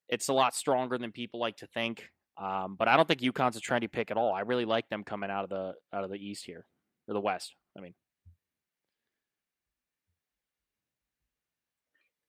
[0.09, 2.09] It's a lot stronger than people like to think.
[2.41, 4.33] Um, but I don't think UConn's a trendy pick at all.
[4.33, 6.65] I really like them coming out of the out of the East here
[7.09, 7.55] or the West.
[7.77, 7.95] I mean,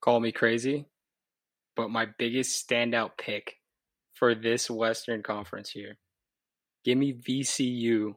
[0.02, 0.88] call me crazy,
[1.76, 3.58] but my biggest standout pick
[4.16, 5.98] for this Western Conference here,
[6.84, 8.16] give me VCU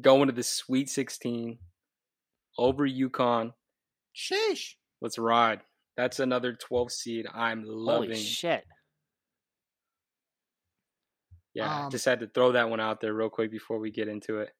[0.00, 1.58] going to the Sweet 16
[2.56, 3.52] over UConn.
[4.14, 4.74] Sheesh.
[5.00, 5.60] Let's ride.
[5.96, 7.26] That's another 12 seed.
[7.32, 8.10] I'm loving.
[8.10, 8.64] holy shit!
[11.54, 14.06] Yeah, Um, just had to throw that one out there real quick before we get
[14.08, 14.50] into it.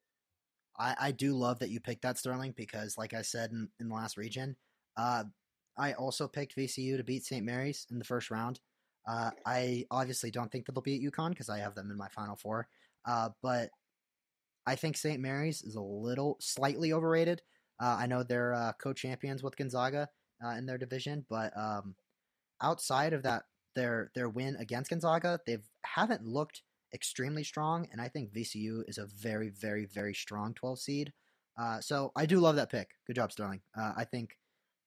[0.78, 3.88] I, I do love that you picked that Sterling because, like I said in, in
[3.88, 4.56] the last region,
[4.96, 5.24] uh,
[5.76, 7.44] I also picked VCU to beat St.
[7.44, 8.60] Mary's in the first round.
[9.06, 12.08] Uh, I obviously don't think that they'll beat UConn because I have them in my
[12.08, 12.68] final four.
[13.06, 13.70] Uh, but
[14.68, 15.18] I think St.
[15.18, 17.40] Mary's is a little slightly overrated.
[17.80, 20.10] Uh, I know they're uh, co-champions with Gonzaga
[20.44, 21.94] uh, in their division, but um,
[22.60, 23.44] outside of that,
[23.74, 25.56] their their win against Gonzaga, they
[25.86, 26.62] haven't looked
[26.92, 31.12] extremely strong, and I think VCU is a very, very, very strong 12 seed.
[31.58, 32.90] Uh, so I do love that pick.
[33.06, 33.62] Good job, Sterling.
[33.74, 34.36] Uh, I think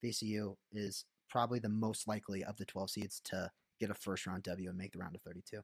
[0.05, 4.43] VCU is probably the most likely of the 12 seeds to get a first round
[4.43, 5.61] W and make the round of 32.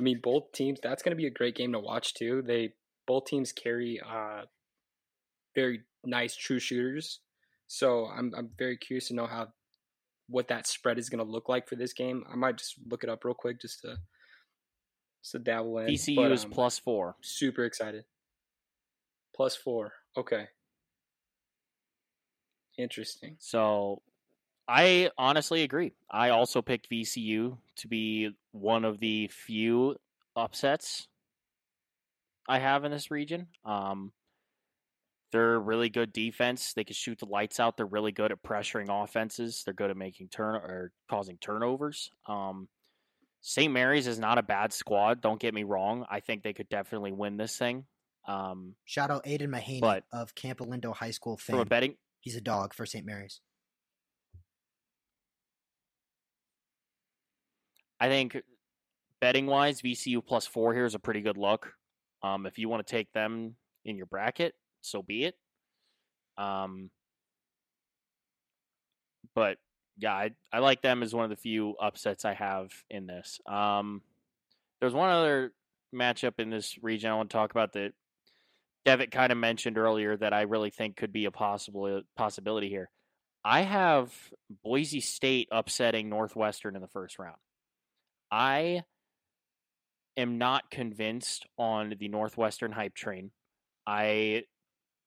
[0.00, 0.80] I mean, both teams.
[0.82, 2.40] That's going to be a great game to watch too.
[2.40, 2.72] They
[3.06, 4.44] both teams carry uh,
[5.54, 7.20] very nice true shooters.
[7.66, 9.48] So I'm I'm very curious to know how
[10.26, 12.24] what that spread is going to look like for this game.
[12.32, 13.98] I might just look it up real quick just to
[15.22, 15.88] just to dabble in.
[15.88, 17.16] VCU But, is um, plus four.
[17.20, 18.04] super excited.
[19.36, 19.92] Plus four.
[20.16, 20.46] Okay.
[22.78, 23.36] Interesting.
[23.38, 24.00] So
[24.66, 25.92] I honestly agree.
[26.10, 29.96] I also picked VCU to be one of the few
[30.36, 31.06] upsets
[32.48, 33.48] I have in this region.
[33.64, 34.12] Um,
[35.32, 36.72] they're really good defense.
[36.72, 37.76] They can shoot the lights out.
[37.76, 39.62] They're really good at pressuring offenses.
[39.64, 42.10] They're good at making turn or causing turnovers.
[42.26, 42.68] Um,
[43.40, 43.72] St.
[43.72, 45.20] Mary's is not a bad squad.
[45.20, 46.04] Don't get me wrong.
[46.10, 47.84] I think they could definitely win this thing.
[48.26, 50.60] Um, Shout out Aidan Mahaney of Camp
[50.94, 53.04] High School from a betting He's a dog for St.
[53.04, 53.40] Mary's.
[58.00, 58.40] I think
[59.20, 61.74] betting wise, VCU plus four here is a pretty good look.
[62.22, 65.34] Um, if you want to take them in your bracket, so be it.
[66.38, 66.90] Um,
[69.34, 69.58] but
[69.98, 73.40] yeah, I, I like them as one of the few upsets I have in this.
[73.46, 74.02] Um,
[74.80, 75.52] there's one other
[75.94, 77.92] matchup in this region I want to talk about that
[78.86, 82.90] Devitt kind of mentioned earlier that I really think could be a possible possibility here.
[83.44, 84.12] I have
[84.64, 87.36] Boise State upsetting Northwestern in the first round.
[88.30, 88.84] I
[90.16, 93.30] am not convinced on the Northwestern hype train.
[93.86, 94.44] I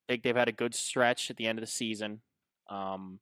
[0.08, 2.22] think they've had a good stretch at the end of the season.
[2.70, 3.20] Um,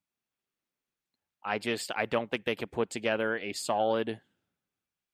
[1.43, 4.21] I just I don't think they can put together a solid,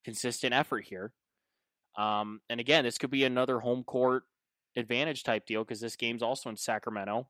[0.04, 1.12] consistent effort here.
[1.96, 4.24] Um, and again, this could be another home court
[4.76, 7.28] advantage type deal because this game's also in Sacramento.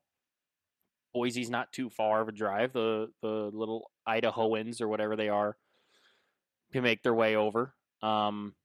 [1.13, 2.73] Boise's not too far of a drive.
[2.73, 5.57] The the little Idahoans or whatever they are
[6.71, 7.73] can make their way over.
[8.01, 8.55] Um,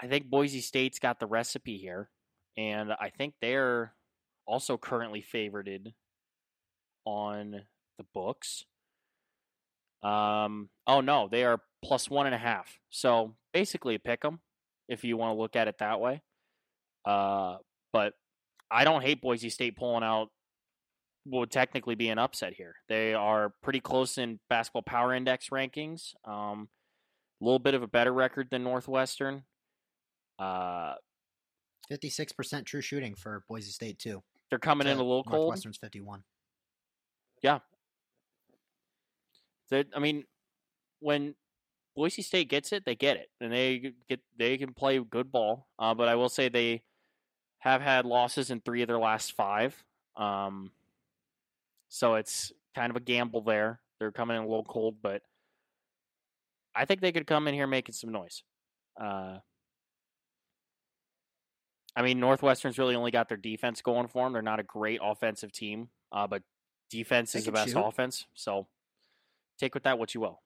[0.00, 2.10] I think Boise State's got the recipe here,
[2.56, 3.94] and I think they're
[4.46, 5.92] also currently favorited
[7.04, 7.62] on
[7.98, 8.64] the books.
[10.02, 12.78] Um, oh no, they are plus one and a half.
[12.90, 14.40] So basically, pick them
[14.88, 16.22] if you want to look at it that way.
[17.04, 17.58] Uh,
[17.92, 18.14] but
[18.70, 20.28] I don't hate Boise State pulling out
[21.24, 22.74] would technically be an upset here.
[22.88, 26.14] They are pretty close in basketball power index rankings.
[26.24, 26.68] Um,
[27.40, 29.44] a little bit of a better record than Northwestern.
[30.38, 30.94] Uh,
[31.90, 34.22] 56% true shooting for Boise State, too.
[34.50, 35.48] they're coming in a little cold.
[35.48, 36.22] Northwestern's 51.
[39.70, 40.24] That I mean,
[41.00, 41.34] when
[41.96, 45.66] Boise State gets it, they get it, and they get they can play good ball.
[45.78, 46.82] Uh, but I will say they
[47.58, 49.82] have had losses in three of their last five.
[50.16, 50.72] Um,
[51.94, 53.80] so it's kind of a gamble there.
[54.00, 55.20] They're coming in a little cold, but
[56.74, 58.42] I think they could come in here making some noise.
[58.98, 59.38] Uh,
[61.94, 64.32] I mean, Northwestern's really only got their defense going for them.
[64.32, 66.42] They're not a great offensive team, uh, but
[66.90, 67.78] defense They is the best shoot.
[67.78, 68.24] offense.
[68.32, 68.66] So
[69.58, 70.40] take with that what you will.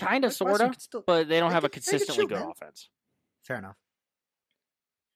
[0.00, 2.50] Kind of, sort of, still- but they don't they have a consistently shoot, good man.
[2.50, 2.88] offense.
[3.44, 3.76] Fair enough.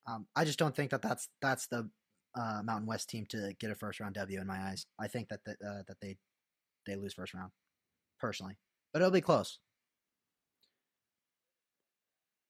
[0.07, 1.91] Um, I just don't think that that's that's the
[2.39, 4.87] uh, Mountain West team to get a first round W in my eyes.
[4.99, 6.17] I think that that, uh, that they
[6.87, 7.53] they lose first round,
[8.21, 8.59] personally,
[8.93, 9.59] but it'll be close.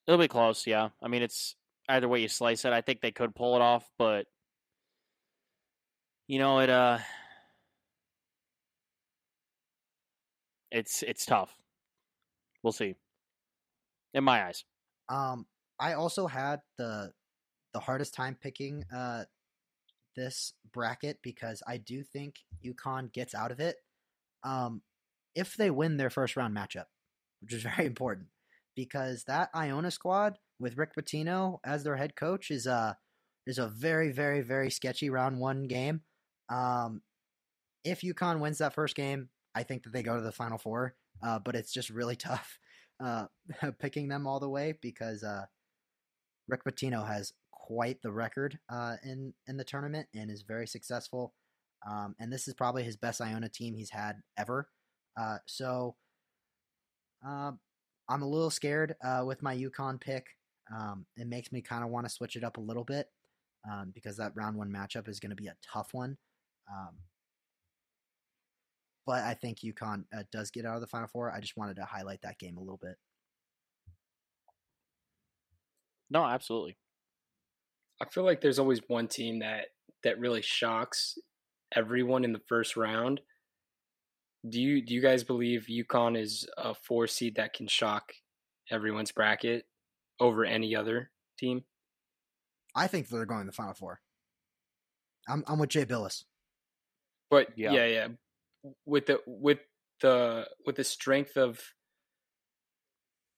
[0.07, 0.91] It'll be close, yeah.
[1.03, 1.57] I mean, it's
[1.89, 2.73] either way you slice it.
[2.73, 4.27] I think they could pull it off, but
[6.29, 6.99] you know, it uh,
[10.71, 11.57] it's it's tough.
[12.63, 12.95] We'll see.
[14.15, 14.65] In my eyes,
[15.09, 15.47] Um,
[15.79, 17.13] I also had the
[17.73, 19.25] the hardest time picking uh
[20.17, 23.77] this bracket because I do think UConn gets out of it.
[24.43, 24.83] Um,
[25.35, 26.87] if they win their first round matchup,
[27.41, 28.29] which is very important
[28.75, 32.97] because that Iona squad with Rick Pitino as their head coach is a
[33.47, 36.03] is a very very very sketchy round one game.
[36.49, 37.03] Um,
[37.85, 40.95] if UConn wins that first game, I think that they go to the final four.
[41.23, 42.59] Uh, but it's just really tough
[43.03, 43.27] uh,
[43.79, 45.47] picking them all the way because uh,
[46.49, 47.33] Rick Pitino has
[47.67, 51.35] quite the record uh, in in the tournament and is very successful.
[51.89, 54.69] Um, and this is probably his best Iona team he's had ever.
[55.19, 55.97] Uh, so
[57.27, 57.59] um
[58.09, 60.27] I'm a little scared uh, with my UConn pick.
[60.73, 63.09] Um, it makes me kind of want to switch it up a little bit
[63.69, 66.17] um, because that round one matchup is going to be a tough one.
[66.71, 66.95] Um,
[69.07, 71.33] but I think UConn uh, does get out of the Final Four.
[71.33, 72.97] I just wanted to highlight that game a little bit.
[76.11, 76.77] no, absolutely.
[78.01, 79.67] I feel like there's always one team that
[80.05, 81.19] that really shocks
[81.75, 83.21] everyone in the first round.
[84.49, 88.13] Do you do you guys believe UConn is a four seed that can shock
[88.71, 89.65] everyone's bracket
[90.21, 91.65] over any other team?
[92.75, 94.01] I think they're going to the Final Four.
[95.29, 96.25] I'm I'm with Jay Bilas.
[97.31, 97.73] But Yeah.
[97.73, 98.09] yeah, yeah,
[98.85, 99.59] with the with
[100.01, 101.61] the with the strength of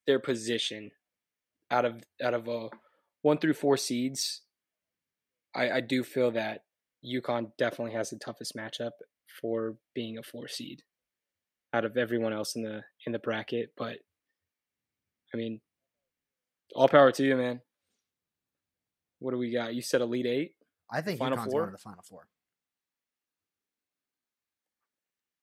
[0.06, 0.90] their position
[1.70, 2.68] out of out of a
[3.22, 4.42] one through four seeds,
[5.58, 6.64] I I do feel that
[7.04, 8.92] UConn definitely has the toughest matchup
[9.40, 10.82] for being a four seed
[11.72, 13.72] out of everyone else in the in the bracket.
[13.76, 13.98] But
[15.32, 15.60] I mean,
[16.74, 17.60] all power to you, man.
[19.18, 19.74] What do we got?
[19.74, 20.54] You said Elite Eight.
[20.90, 21.60] I think Final UConn's Four?
[21.60, 22.28] going to the Final Four.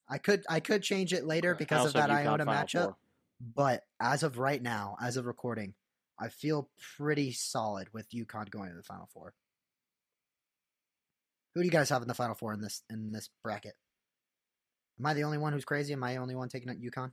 [0.08, 1.64] I could I could change it later uh, Okay.
[1.66, 2.98] because of that Iona matchup, Four.
[3.56, 5.74] but as of right now, as of recording,
[6.20, 9.34] I feel pretty solid with UConn going to the Final Four.
[11.56, 13.76] Who do you guys have in the Final Four in this in this bracket?
[15.00, 15.94] Am I the only one who's crazy?
[15.94, 17.12] Am I the only one taking out UConn?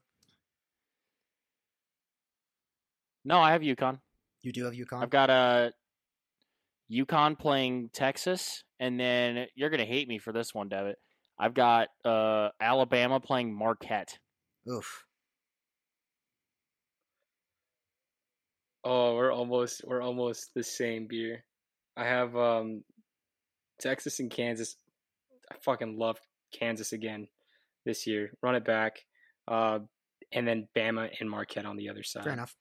[3.24, 4.00] No, I have UConn.
[4.42, 5.02] You do have UConn.
[5.02, 5.72] I've got a
[6.90, 10.98] UConn playing Texas, and then you're gonna hate me for this one, Devitt.
[11.38, 14.18] I've got uh, Alabama playing Marquette.
[14.70, 15.04] Oof.
[18.84, 21.44] Oh, we're almost we're almost the same beer.
[21.96, 22.82] I have um
[23.82, 24.76] Texas and Kansas.
[25.50, 26.18] I fucking love
[26.58, 27.28] Kansas again
[27.84, 28.32] this year.
[28.42, 29.04] Run it back.
[29.48, 29.80] Uh
[30.32, 32.24] and then Bama and Marquette on the other side.
[32.24, 32.56] Fair enough.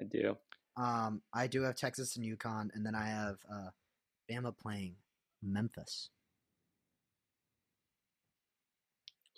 [0.00, 0.36] I do.
[0.76, 3.70] Um, I do have Texas and UConn, and then I have uh,
[4.30, 4.94] Bama playing
[5.42, 6.10] Memphis.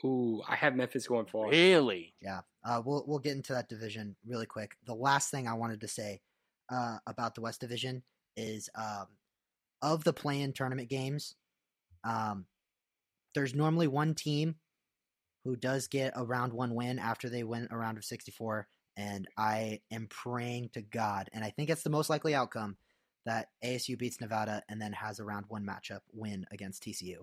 [0.05, 1.53] Ooh, I have Memphis going forward.
[1.53, 2.15] Really?
[2.23, 4.77] Yeah, uh, we'll we'll get into that division really quick.
[4.87, 6.21] The last thing I wanted to say
[6.71, 8.03] uh, about the West Division
[8.37, 9.07] is um,
[9.83, 11.35] of the play-in tournament games.
[12.05, 12.47] Um,
[13.35, 14.57] there's normally one team
[15.45, 19.27] who does get a round one win after they win a round of 64, and
[19.37, 22.77] I am praying to God, and I think it's the most likely outcome
[23.27, 27.19] that ASU beats Nevada and then has a round one matchup win against TCU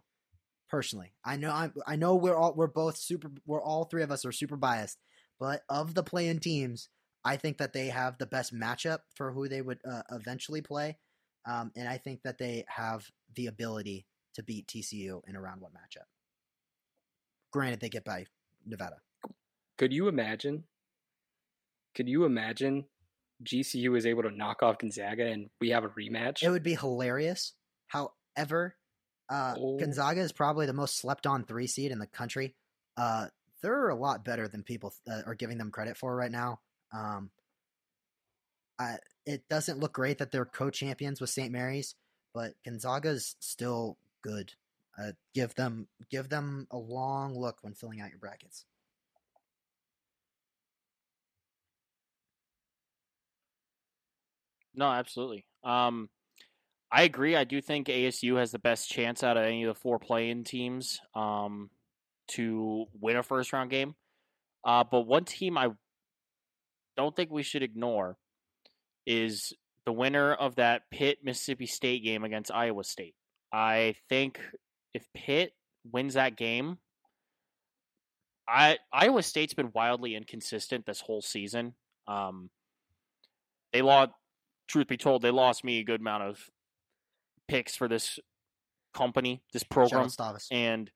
[0.69, 1.13] personally.
[1.23, 4.25] I know I'm, I know we're all we're both super we're all three of us
[4.25, 4.99] are super biased,
[5.39, 6.89] but of the play-in teams,
[7.23, 10.97] I think that they have the best matchup for who they would uh, eventually play,
[11.47, 15.61] um, and I think that they have the ability to beat TCU in a round
[15.61, 16.05] one matchup.
[17.51, 18.25] Granted, they get by
[18.65, 18.97] Nevada.
[19.77, 20.65] Could you imagine?
[21.95, 22.85] Could you imagine
[23.43, 26.43] GCU is able to knock off Gonzaga and we have a rematch?
[26.43, 27.53] It would be hilarious.
[27.87, 28.75] However,
[29.29, 29.77] uh, Oh.
[29.77, 32.55] Gonzaga is probably the most slept-on three seed in the country.
[32.97, 33.27] Uh,
[33.61, 36.59] they're a lot better than people uh, are giving them credit for right now.
[36.93, 37.31] Um,
[38.79, 38.97] I,
[39.27, 41.51] it doesn't look great that they're co-champions with St.
[41.51, 41.95] Mary's,
[42.33, 44.53] but Gonzaga's still good.
[44.97, 48.65] Uh, give them give them a long look when filling out your brackets.
[54.73, 55.45] No, absolutely.
[55.63, 56.09] Um,
[56.91, 57.35] I agree.
[57.35, 60.45] I do think ASU has the best chance out of any of the four playing
[60.45, 61.69] teams um,
[62.29, 63.93] to win a first round game.
[64.63, 65.69] Uh, but one team I
[66.95, 68.17] don't think we should ignore
[69.07, 69.53] is
[69.85, 73.15] the winner of that Pitt Mississippi State game against Iowa State.
[73.51, 74.39] I think
[74.93, 75.53] if Pitt
[75.89, 76.77] wins that game,
[78.47, 81.73] I Iowa State's been wildly inconsistent this whole season.
[82.07, 82.49] Um,
[83.73, 84.11] they lost.
[84.67, 86.49] Truth be told, they lost me a good amount of
[87.47, 88.19] picks for this
[88.93, 90.09] company, this program,
[90.51, 90.91] and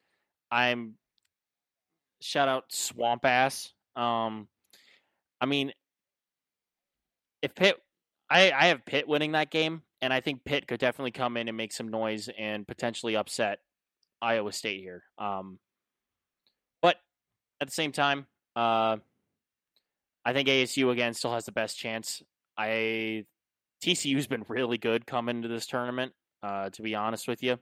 [0.51, 0.95] I'm
[2.22, 3.72] shout out swamp ass.
[3.95, 4.49] Um,
[5.39, 5.72] I mean,
[7.41, 7.78] if Pitt,
[8.32, 11.50] I I have Pitt winning that game, and I think Pitt could definitely come in
[11.50, 13.60] and make some noise and potentially upset
[14.22, 15.04] Iowa State here.
[15.18, 15.60] Um,
[16.82, 16.96] but
[17.60, 18.26] at the same time,
[18.56, 18.98] uh,
[20.24, 22.22] I think ASU again still has the best chance.
[22.58, 23.26] I
[23.84, 26.14] TCU's been really good coming into this tournament.
[26.42, 27.60] Uh, to be honest with you,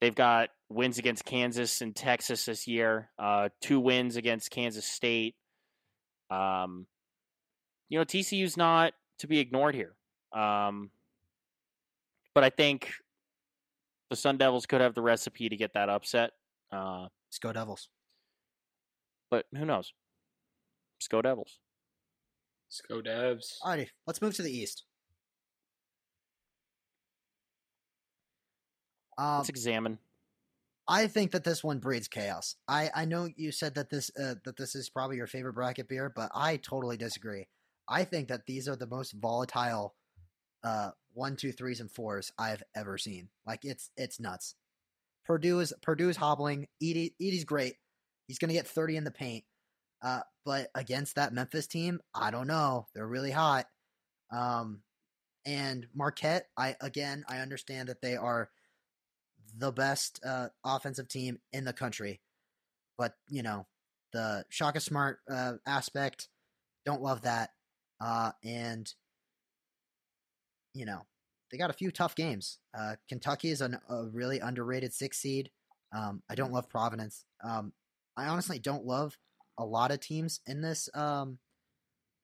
[0.00, 3.10] they've got wins against Kansas and Texas this year.
[3.18, 5.34] Uh, two wins against Kansas State.
[6.30, 6.86] Um,
[7.88, 9.94] you know TCU's not to be ignored here.
[10.32, 10.90] Um,
[12.34, 12.92] but I think
[14.10, 16.32] the Sun Devils could have the recipe to get that upset.
[16.72, 17.88] Uh, Let's go Devils.
[19.30, 19.92] But who knows?
[20.98, 21.58] Let's go Devils.
[22.68, 23.54] Let's go Devs.
[23.62, 24.84] Alrighty, let's move to the East.
[29.16, 29.98] Um, let's examine.
[30.88, 32.56] I think that this one breeds chaos.
[32.66, 35.88] I, I know you said that this uh, that this is probably your favorite bracket
[35.88, 37.46] beer, but I totally disagree.
[37.90, 39.94] I think that these are the most volatile
[40.62, 43.28] uh, one, two, threes, and fours I've ever seen.
[43.46, 44.54] Like it's it's nuts.
[45.26, 46.68] Purdue is Purdue's hobbling.
[46.82, 47.74] Edey Edey's great.
[48.28, 49.44] He's gonna get thirty in the paint.
[50.02, 52.86] Uh, but against that Memphis team, I don't know.
[52.94, 53.66] They're really hot.
[54.32, 54.82] Um,
[55.44, 58.50] and Marquette, I again I understand that they are
[59.56, 62.20] the best uh, offensive team in the country,
[62.96, 63.66] but you know
[64.12, 66.28] the Shaka Smart uh, aspect,
[66.84, 67.50] don't love that.
[68.00, 68.92] Uh, and
[70.74, 71.02] you know,
[71.50, 72.58] they got a few tough games.
[72.78, 75.50] Uh, Kentucky is an, a really underrated six seed.
[75.92, 77.24] Um, I don't love Providence.
[77.42, 77.72] Um,
[78.16, 79.18] I honestly don't love
[79.58, 81.38] a lot of teams in this um,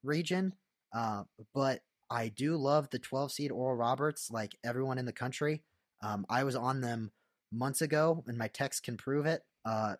[0.04, 0.54] region,
[0.94, 1.24] uh,
[1.54, 5.62] but I do love the 12 seed Oral Roberts, like everyone in the country.
[6.02, 7.10] Um, I was on them
[7.52, 9.42] months ago, and my text can prove it.
[9.64, 9.96] Uh,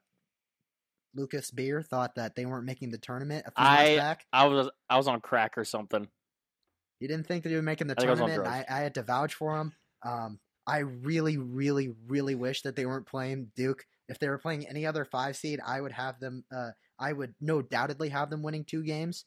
[1.17, 4.27] Lucas Beer thought that they weren't making the tournament a few I, months back.
[4.33, 6.09] I was I was on crack or something.
[7.01, 8.47] You didn't think that he would making the I tournament.
[8.47, 9.73] I, I, had to vouch for him.
[10.03, 13.85] Um, I really, really, really wish that they weren't playing Duke.
[14.09, 16.45] If they were playing any other five seed, I would have them.
[16.55, 19.25] Uh, I would no doubtedly have them winning two games.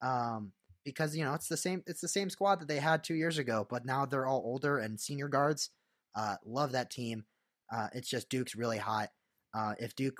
[0.00, 0.52] Um,
[0.84, 1.82] because you know it's the same.
[1.86, 4.78] It's the same squad that they had two years ago, but now they're all older
[4.78, 5.70] and senior guards.
[6.14, 7.24] Uh, love that team.
[7.72, 9.10] Uh, it's just Duke's really hot.
[9.54, 10.16] Uh, if Duke,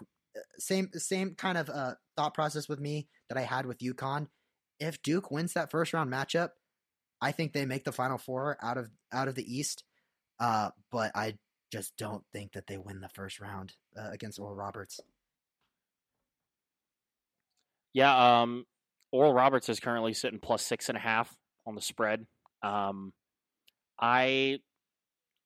[0.58, 4.28] same same kind of uh, thought process with me that I had with UConn.
[4.78, 6.50] If Duke wins that first round matchup,
[7.20, 9.84] I think they make the Final Four out of out of the East,
[10.40, 11.34] uh, but I
[11.70, 15.00] just don't think that they win the first round uh, against Oral Roberts.
[17.94, 18.64] Yeah, um,
[19.10, 21.34] Oral Roberts is currently sitting plus six and a half
[21.66, 22.26] on the spread.
[22.62, 23.12] Um,
[24.00, 24.58] I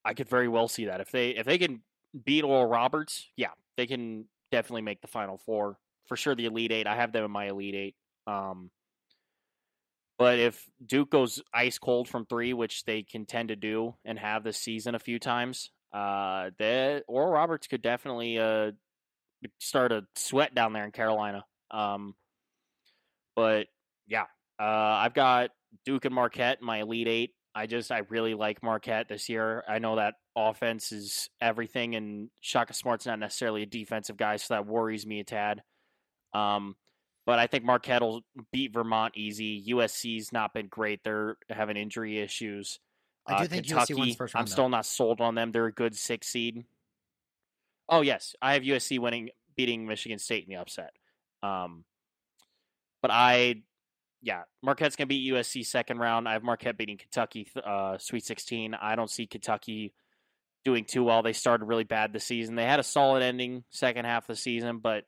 [0.05, 1.83] I could very well see that if they if they can
[2.25, 6.35] beat Oral Roberts, yeah, they can definitely make the Final Four for sure.
[6.35, 7.95] The Elite Eight, I have them in my Elite Eight.
[8.27, 8.71] Um,
[10.19, 14.19] but if Duke goes ice cold from three, which they can tend to do and
[14.19, 18.73] have this season a few times, uh, the Oral Roberts could definitely uh,
[19.59, 21.45] start a sweat down there in Carolina.
[21.71, 22.15] Um,
[23.35, 23.67] but
[24.07, 24.25] yeah,
[24.59, 25.51] uh, I've got
[25.85, 27.31] Duke and Marquette in my Elite Eight.
[27.57, 29.65] I just I really like Marquette this year.
[29.67, 34.53] I know that offense is everything, and Shaka Smart's not necessarily a defensive guy, so
[34.53, 35.63] that worries me a tad.
[36.35, 36.77] Um,
[37.25, 38.21] but I think Marquette will
[38.53, 39.65] beat Vermont easy.
[39.71, 42.79] USC's not been great; they're having injury issues.
[43.27, 44.43] I do uh, think Kentucky, USC wins first round.
[44.43, 45.51] I'm still not sold on them.
[45.51, 46.67] They're a good six seed.
[47.89, 50.91] Oh yes, I have USC winning, beating Michigan State in the upset.
[51.43, 51.85] Um,
[53.01, 53.63] but I,
[54.27, 56.29] yeah, Marquette's gonna beat USC second round.
[56.29, 58.75] I have Marquette beating Kentucky, uh, Sweet 16.
[58.75, 59.95] I don't see Kentucky
[60.65, 61.23] doing too well.
[61.23, 62.57] They started really bad this season.
[62.57, 65.05] They had a solid ending second half of the season, but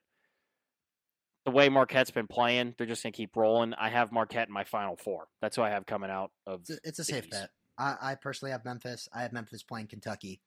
[1.44, 3.74] the way Marquette's been playing, they're just gonna keep rolling.
[3.74, 5.26] I have Marquette in my final four.
[5.42, 6.60] That's who I have coming out of.
[6.60, 7.32] It's a, it's a safe East.
[7.32, 7.50] bet.
[7.76, 9.08] I, I, personally have Memphis.
[9.12, 10.40] I have Memphis playing Kentucky.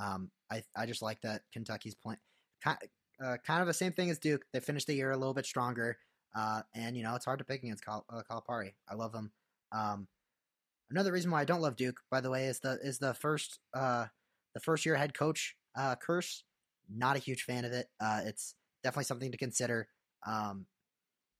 [0.00, 2.20] Um, I I just like that Kentucky's playing
[2.62, 2.78] kind
[3.20, 4.44] uh, kind of the same thing as Duke.
[4.52, 5.98] They finished the year a little bit stronger.
[6.34, 8.72] Uh, and you know it's hard to pick against Cal- uh, Calipari.
[8.88, 9.32] I love them.
[9.72, 10.08] Um,
[10.92, 13.60] Another reason why I don't love Duke, by the way, is the is the first
[13.72, 14.06] uh
[14.52, 16.44] the first year head coach uh curse.
[16.94, 17.86] Not a huge fan of it.
[17.98, 18.54] Uh, it's
[18.84, 19.88] definitely something to consider.
[20.26, 20.66] Um,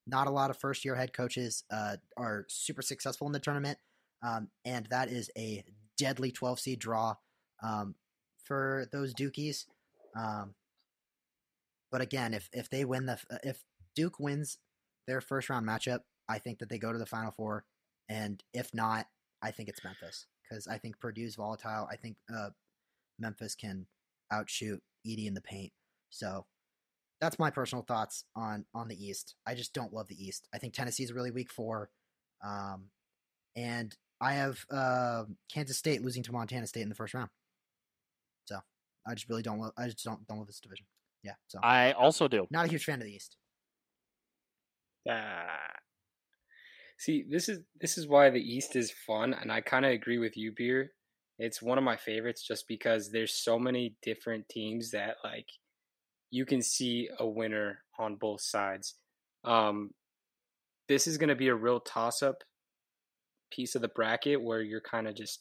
[0.07, 3.77] not a lot of first year head coaches uh, are super successful in the tournament,
[4.23, 5.65] um, and that is a
[5.99, 7.17] deadly 12 seed draw
[7.63, 7.95] um,
[8.43, 9.67] for those Dukies.
[10.17, 10.55] Um,
[11.91, 13.63] but again, if if they win the if
[13.95, 14.57] Duke wins
[15.07, 17.65] their first round matchup, I think that they go to the Final Four,
[18.09, 19.07] and if not,
[19.43, 21.89] I think it's Memphis because I think Purdue's volatile.
[21.91, 22.51] I think uh,
[23.19, 23.87] Memphis can
[24.31, 25.73] outshoot Edey in the paint.
[26.11, 26.47] So
[27.21, 29.35] that's my personal thoughts on on the East.
[29.47, 30.49] I just don't love the East.
[30.55, 31.91] I think Tennessee's a really weak four,
[32.45, 32.91] um,
[33.57, 37.31] and I have uh, Kansas State losing to Montana State in the first round.
[38.45, 38.59] So
[39.07, 39.73] I just really don't love.
[39.77, 40.87] I just don't don't love this division.
[41.23, 41.35] Yeah.
[41.47, 42.47] So I also do.
[42.51, 43.37] not a huge fan of the East.
[45.09, 45.59] Ah.
[46.99, 50.19] See, this is this is why the East is fun, and I kind of agree
[50.19, 50.93] with you, Beer.
[51.39, 55.49] It's one of my favorites just because there's so many different teams that like
[56.31, 58.95] you can see a winner on both sides.
[59.45, 59.91] Um,
[60.89, 62.45] this is going to be a real toss up
[63.51, 65.41] piece of the bracket where you're kind of just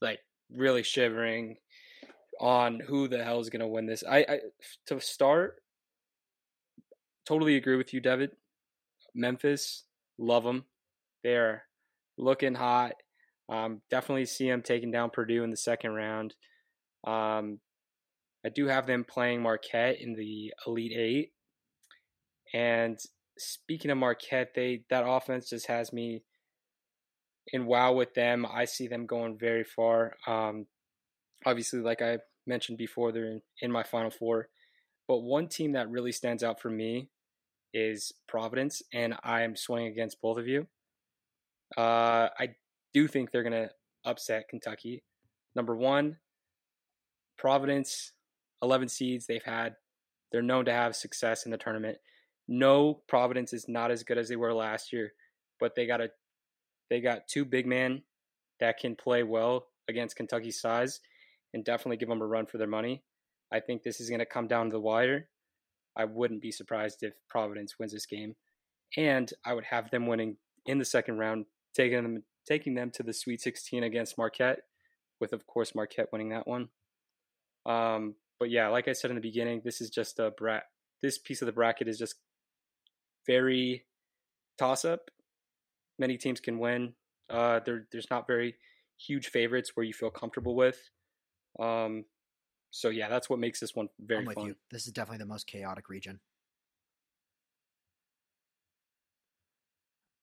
[0.00, 0.18] like
[0.52, 1.56] really shivering
[2.40, 4.02] on who the hell is going to win this.
[4.08, 4.38] I, I
[4.86, 5.62] to start,
[7.26, 8.30] totally agree with you, David.
[9.14, 9.84] Memphis,
[10.18, 10.64] love them.
[11.22, 11.64] They're
[12.16, 12.92] looking hot.
[13.48, 16.34] Um, definitely see them taking down Purdue in the second round.
[17.06, 17.58] Um,
[18.44, 21.32] I do have them playing Marquette in the Elite Eight.
[22.54, 22.98] And
[23.38, 26.22] speaking of Marquette, they that offense just has me
[27.48, 28.46] in wow with them.
[28.46, 30.14] I see them going very far.
[30.26, 30.66] Um,
[31.44, 34.48] obviously, like I mentioned before, they're in, in my Final Four.
[35.10, 37.08] But one team that really stands out for me
[37.74, 40.68] is Providence, and I am swinging against both of you.
[41.76, 42.50] Uh, I
[42.94, 43.70] do think they're going to
[44.04, 45.02] upset Kentucky.
[45.56, 46.18] Number one,
[47.36, 48.12] Providence,
[48.62, 49.74] 11 seeds they've had.
[50.30, 51.98] They're known to have success in the tournament.
[52.46, 55.10] No, Providence is not as good as they were last year,
[55.58, 56.10] but they got a
[56.88, 58.04] they got two big men
[58.60, 61.00] that can play well against Kentucky's size
[61.52, 63.02] and definitely give them a run for their money.
[63.52, 65.28] I think this is going to come down to the wire.
[65.96, 68.36] I wouldn't be surprised if Providence wins this game,
[68.96, 70.36] and I would have them winning
[70.66, 74.60] in the second round, taking them taking them to the Sweet 16 against Marquette,
[75.20, 76.68] with of course Marquette winning that one.
[77.66, 80.32] Um, but yeah, like I said in the beginning, this is just a.
[81.02, 82.16] This piece of the bracket is just
[83.26, 83.86] very
[84.58, 85.10] toss up.
[85.98, 86.94] Many teams can win.
[87.28, 88.56] Uh, there, there's not very
[88.98, 90.78] huge favorites where you feel comfortable with.
[91.58, 92.04] Um,
[92.70, 94.46] so yeah, that's what makes this one very I'm with fun.
[94.46, 94.56] you.
[94.70, 96.20] This is definitely the most chaotic region.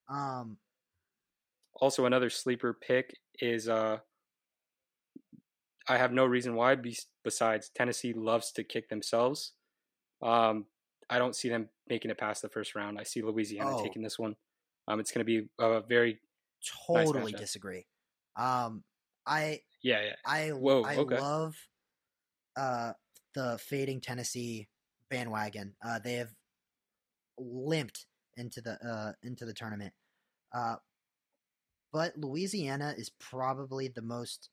[0.09, 0.57] Um,
[1.79, 3.99] Also, another sleeper pick is uh,
[5.87, 9.53] I have no reason why be- besides Tennessee loves to kick themselves.
[10.21, 10.65] Um,
[11.09, 12.97] I don't see them making it past the first round.
[12.99, 13.83] I see Louisiana Oh.
[13.83, 14.35] taking this one.
[14.87, 16.19] Um, it's going to be a very
[16.87, 17.37] totally matchup.
[17.37, 17.85] disagree.
[18.35, 18.83] Um,
[19.25, 21.19] I yeah yeah I Whoa, I okay.
[21.19, 21.55] love
[22.57, 22.93] uh
[23.35, 24.67] the fading Tennessee
[25.09, 25.75] bandwagon.
[25.85, 26.31] Uh, they have
[27.37, 28.05] limped
[28.35, 29.93] into the uh into the tournament.
[30.53, 30.75] Uh,
[31.93, 34.49] but Louisiana is probably the most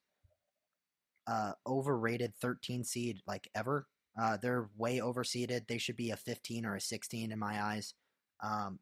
[1.27, 3.87] uh overrated 13 seed like ever.
[4.17, 5.67] Uh, they're way overseeded.
[5.67, 7.93] They should be a 15 or a 16 in my eyes.
[8.41, 8.79] Um,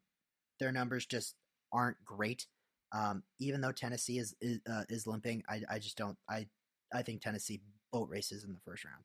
[0.60, 1.34] their numbers just
[1.72, 2.46] aren't great.
[2.92, 6.16] Um, even though Tennessee is is, is limping, I, I just don't.
[6.28, 6.46] I
[6.92, 7.60] I think Tennessee
[7.92, 9.02] boat races in the first round.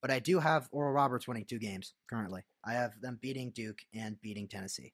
[0.00, 2.42] But I do have Oral Roberts winning two games currently.
[2.64, 4.92] I have them beating Duke and beating Tennessee.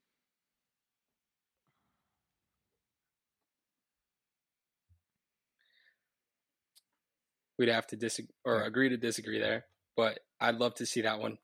[7.59, 8.67] we'd have to disagree or Yeah.
[8.67, 9.67] agree to disagree there.
[9.97, 11.39] But I'd love to see that one.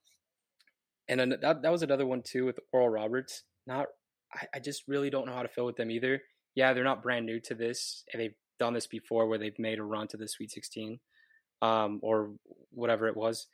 [1.09, 3.45] And that that was another one too with Oral Roberts.
[3.67, 3.89] Not,
[4.33, 6.23] I, I just really don't know how to feel with them either.
[6.55, 9.79] Yeah, they're not brand new to this, and they've done this before where they've made
[9.79, 11.01] a run to the Sweet 16,
[11.63, 12.31] um, or
[12.71, 13.47] whatever it was.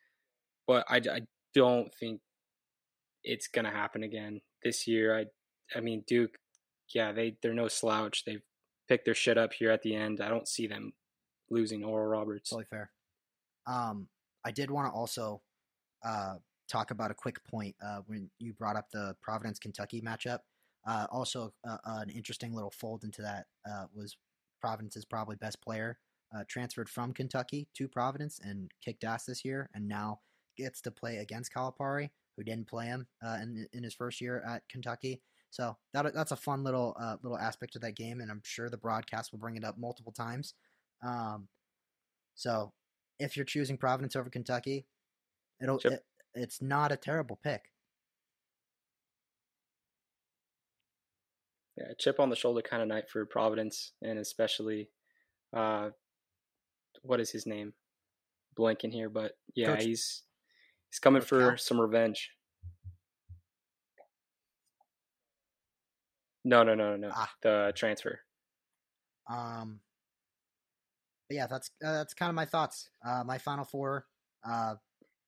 [0.66, 1.20] But I, I
[1.54, 2.20] don't think
[3.24, 5.18] it's gonna happen again this year.
[5.18, 5.26] I,
[5.76, 6.38] I mean Duke,
[6.94, 8.24] yeah, they they're no slouch.
[8.24, 8.42] They've
[8.88, 10.20] picked their shit up here at the end.
[10.20, 10.92] I don't see them
[11.50, 12.50] losing Oral Roberts.
[12.50, 12.90] Totally fair.
[13.66, 14.08] Um,
[14.44, 15.42] I did want to also
[16.04, 16.36] uh,
[16.68, 20.38] talk about a quick point uh, when you brought up the Providence Kentucky matchup.
[20.86, 24.16] Uh, also, uh, an interesting little fold into that uh, was
[24.60, 25.98] Providence's probably best player
[26.34, 30.20] uh, transferred from Kentucky to Providence and kicked ass this year, and now
[30.56, 34.42] gets to play against Calipari, who didn't play him uh, in in his first year
[34.46, 35.20] at Kentucky.
[35.50, 38.68] So that that's a fun little uh, little aspect of that game, and I'm sure
[38.68, 40.54] the broadcast will bring it up multiple times.
[41.02, 41.48] Um,
[42.34, 42.72] so
[43.18, 44.86] if you're choosing Providence over Kentucky,
[45.62, 45.92] it'll Chip.
[45.92, 46.04] it,
[46.34, 47.62] it's not a terrible pick.
[51.78, 54.88] Yeah, chip on the shoulder kind of night for Providence, and especially,
[55.54, 55.90] uh,
[57.06, 57.72] what is his name?
[58.58, 60.22] Blanking here, but yeah, Coach- he's
[60.90, 61.56] he's coming Coach for Cal?
[61.58, 62.30] some revenge.
[66.44, 67.10] No, no, no, no, no.
[67.12, 67.30] Ah.
[67.42, 68.20] The transfer.
[69.28, 69.80] Um,
[71.28, 72.88] yeah, that's uh, that's kind of my thoughts.
[73.04, 74.06] Uh, my final four:
[74.48, 74.76] uh,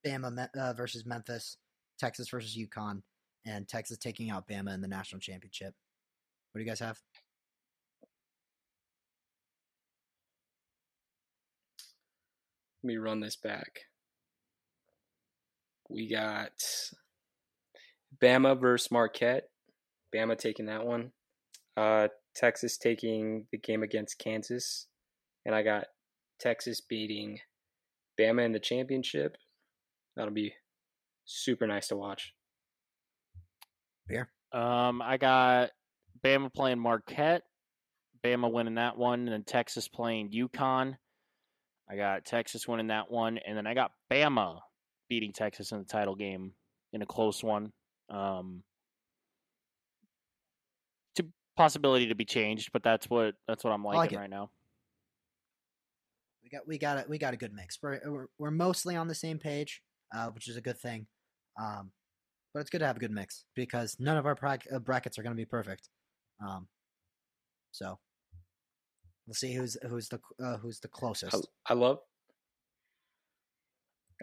[0.06, 1.56] Bama uh, versus Memphis,
[1.98, 3.02] Texas versus UConn,
[3.44, 5.74] and Texas taking out Bama in the national championship.
[6.52, 6.98] What do you guys have?
[12.82, 13.80] Let me run this back.
[15.90, 16.52] We got
[18.22, 19.48] Bama versus Marquette.
[20.14, 21.12] Bama taking that one.
[21.76, 24.86] Uh, Texas taking the game against Kansas.
[25.44, 25.86] And I got
[26.38, 27.40] Texas beating
[28.18, 29.36] Bama in the championship.
[30.16, 30.54] That'll be
[31.24, 32.34] super nice to watch.
[34.08, 34.24] Yeah.
[34.52, 35.70] Um, I got
[36.24, 37.42] Bama playing Marquette,
[38.24, 40.96] Bama winning that one, and then Texas playing UConn.
[41.90, 44.60] I got Texas winning that one, and then I got Bama
[45.08, 46.52] beating Texas in the title game
[46.92, 47.72] in a close one.
[48.10, 48.62] Um,
[51.16, 51.26] to
[51.56, 54.20] possibility to be changed, but that's what that's what I'm like liking it.
[54.20, 54.50] right now.
[56.42, 57.78] We got we got a, we got a good mix.
[57.82, 59.82] We're we're, we're mostly on the same page,
[60.14, 61.06] uh, which is a good thing.
[61.60, 61.92] Um,
[62.52, 65.22] but it's good to have a good mix because none of our uh, brackets are
[65.22, 65.88] going to be perfect.
[66.46, 66.68] Um,
[67.72, 67.98] so
[69.28, 71.46] we'll see who's who's the uh, who's the closest.
[71.66, 71.98] I, I love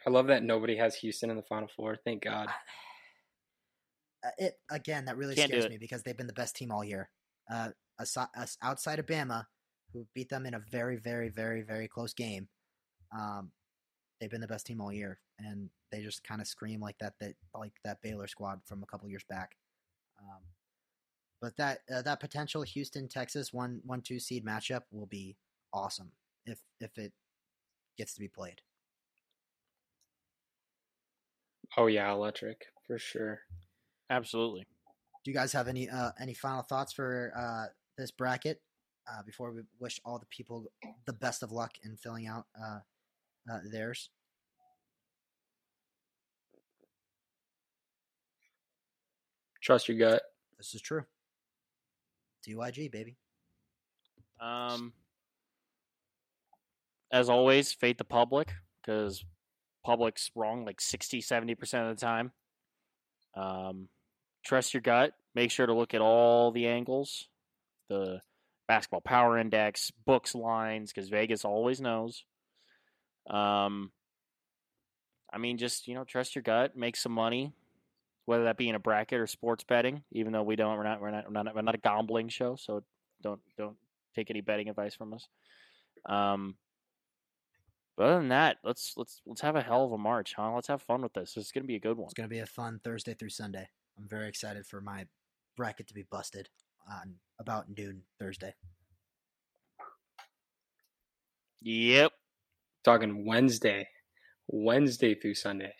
[0.05, 1.95] I love that nobody has Houston in the final four.
[2.03, 2.47] Thank God.
[4.25, 6.83] Uh, it again that really Can't scares me because they've been the best team all
[6.83, 7.09] year.
[7.49, 9.45] Uh, aside, us, outside of Bama,
[9.93, 12.47] who beat them in a very, very, very, very close game,
[13.15, 13.51] um,
[14.19, 17.13] they've been the best team all year, and they just kind of scream like that
[17.19, 19.51] that like that Baylor squad from a couple years back.
[20.19, 20.41] Um,
[21.41, 25.37] but that uh, that potential Houston Texas one one two seed matchup will be
[25.73, 26.11] awesome
[26.45, 27.13] if if it
[27.97, 28.61] gets to be played.
[31.77, 33.39] Oh yeah, electric for sure.
[34.09, 34.65] Absolutely.
[35.23, 38.61] Do you guys have any uh, any final thoughts for uh, this bracket
[39.11, 40.65] uh, before we wish all the people
[41.05, 42.79] the best of luck in filling out uh,
[43.51, 44.09] uh, theirs?
[49.61, 50.21] Trust your gut.
[50.57, 51.05] This is true.
[52.47, 53.17] TYG baby.
[54.39, 54.93] Um,
[57.11, 59.23] as always, fate the public because
[59.83, 62.31] public's wrong like 60, 70% of the time.
[63.35, 63.89] Um,
[64.43, 65.13] trust your gut.
[65.33, 67.27] Make sure to look at all the angles,
[67.89, 68.21] the
[68.67, 72.23] basketball power index, books lines, because Vegas always knows.
[73.29, 73.91] Um,
[75.33, 77.53] I mean, just you know, trust your gut, make some money,
[78.25, 80.03] whether that be in a bracket or sports betting.
[80.11, 82.55] Even though we don't, we're not, we're not, we're not, we're not a gambling show,
[82.55, 82.83] so
[83.21, 83.77] don't don't
[84.15, 85.27] take any betting advice from us.
[86.05, 86.55] Um,
[87.97, 90.53] but other than that, let's let's let's have a hell of a March, huh?
[90.53, 91.33] Let's have fun with this.
[91.33, 92.05] This is gonna be a good one.
[92.05, 93.69] It's gonna be a fun Thursday through Sunday.
[93.97, 95.05] I'm very excited for my
[95.55, 96.49] bracket to be busted
[96.89, 98.53] on about noon Thursday.
[101.61, 102.11] Yep.
[102.83, 103.87] Talking Wednesday,
[104.47, 105.73] Wednesday through Sunday.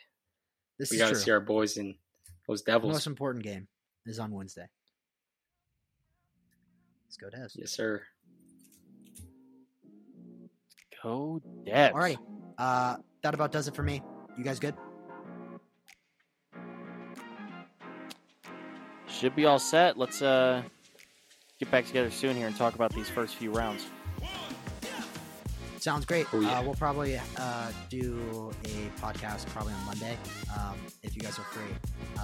[0.80, 1.96] This we got to see our boys in
[2.48, 2.94] those The Devils.
[2.94, 3.68] most important game
[4.06, 4.68] is on Wednesday.
[7.08, 7.54] Let's go Devs.
[7.56, 8.02] Yes, sir.
[11.04, 11.94] Go Devs.
[11.94, 12.18] All right.
[12.58, 14.02] Uh, that about does it for me.
[14.38, 14.76] You guys good?
[19.08, 19.98] Should be all set.
[19.98, 20.64] Let's uh
[21.60, 23.86] get back together soon here and talk about these first few rounds.
[25.80, 26.26] Sounds great.
[26.34, 26.60] Oh, yeah.
[26.60, 30.18] uh, we'll probably uh, do a podcast probably on Monday
[30.58, 31.64] um, if you guys are free.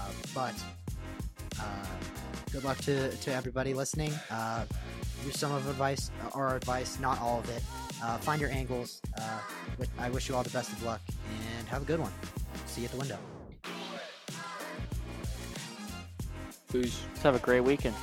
[0.02, 0.56] Uh, but
[1.60, 1.64] uh,
[2.52, 4.12] good luck to, to everybody listening.
[4.30, 4.66] Uh,
[5.26, 7.62] use some of advice, our advice, not all of it.
[8.04, 9.02] Uh, find your angles.
[9.18, 9.40] Uh,
[10.00, 11.02] I wish you all the best of luck
[11.58, 12.12] and have a good one.
[12.66, 13.18] See you at the window.
[16.72, 17.96] Who's Let's have a great weekend.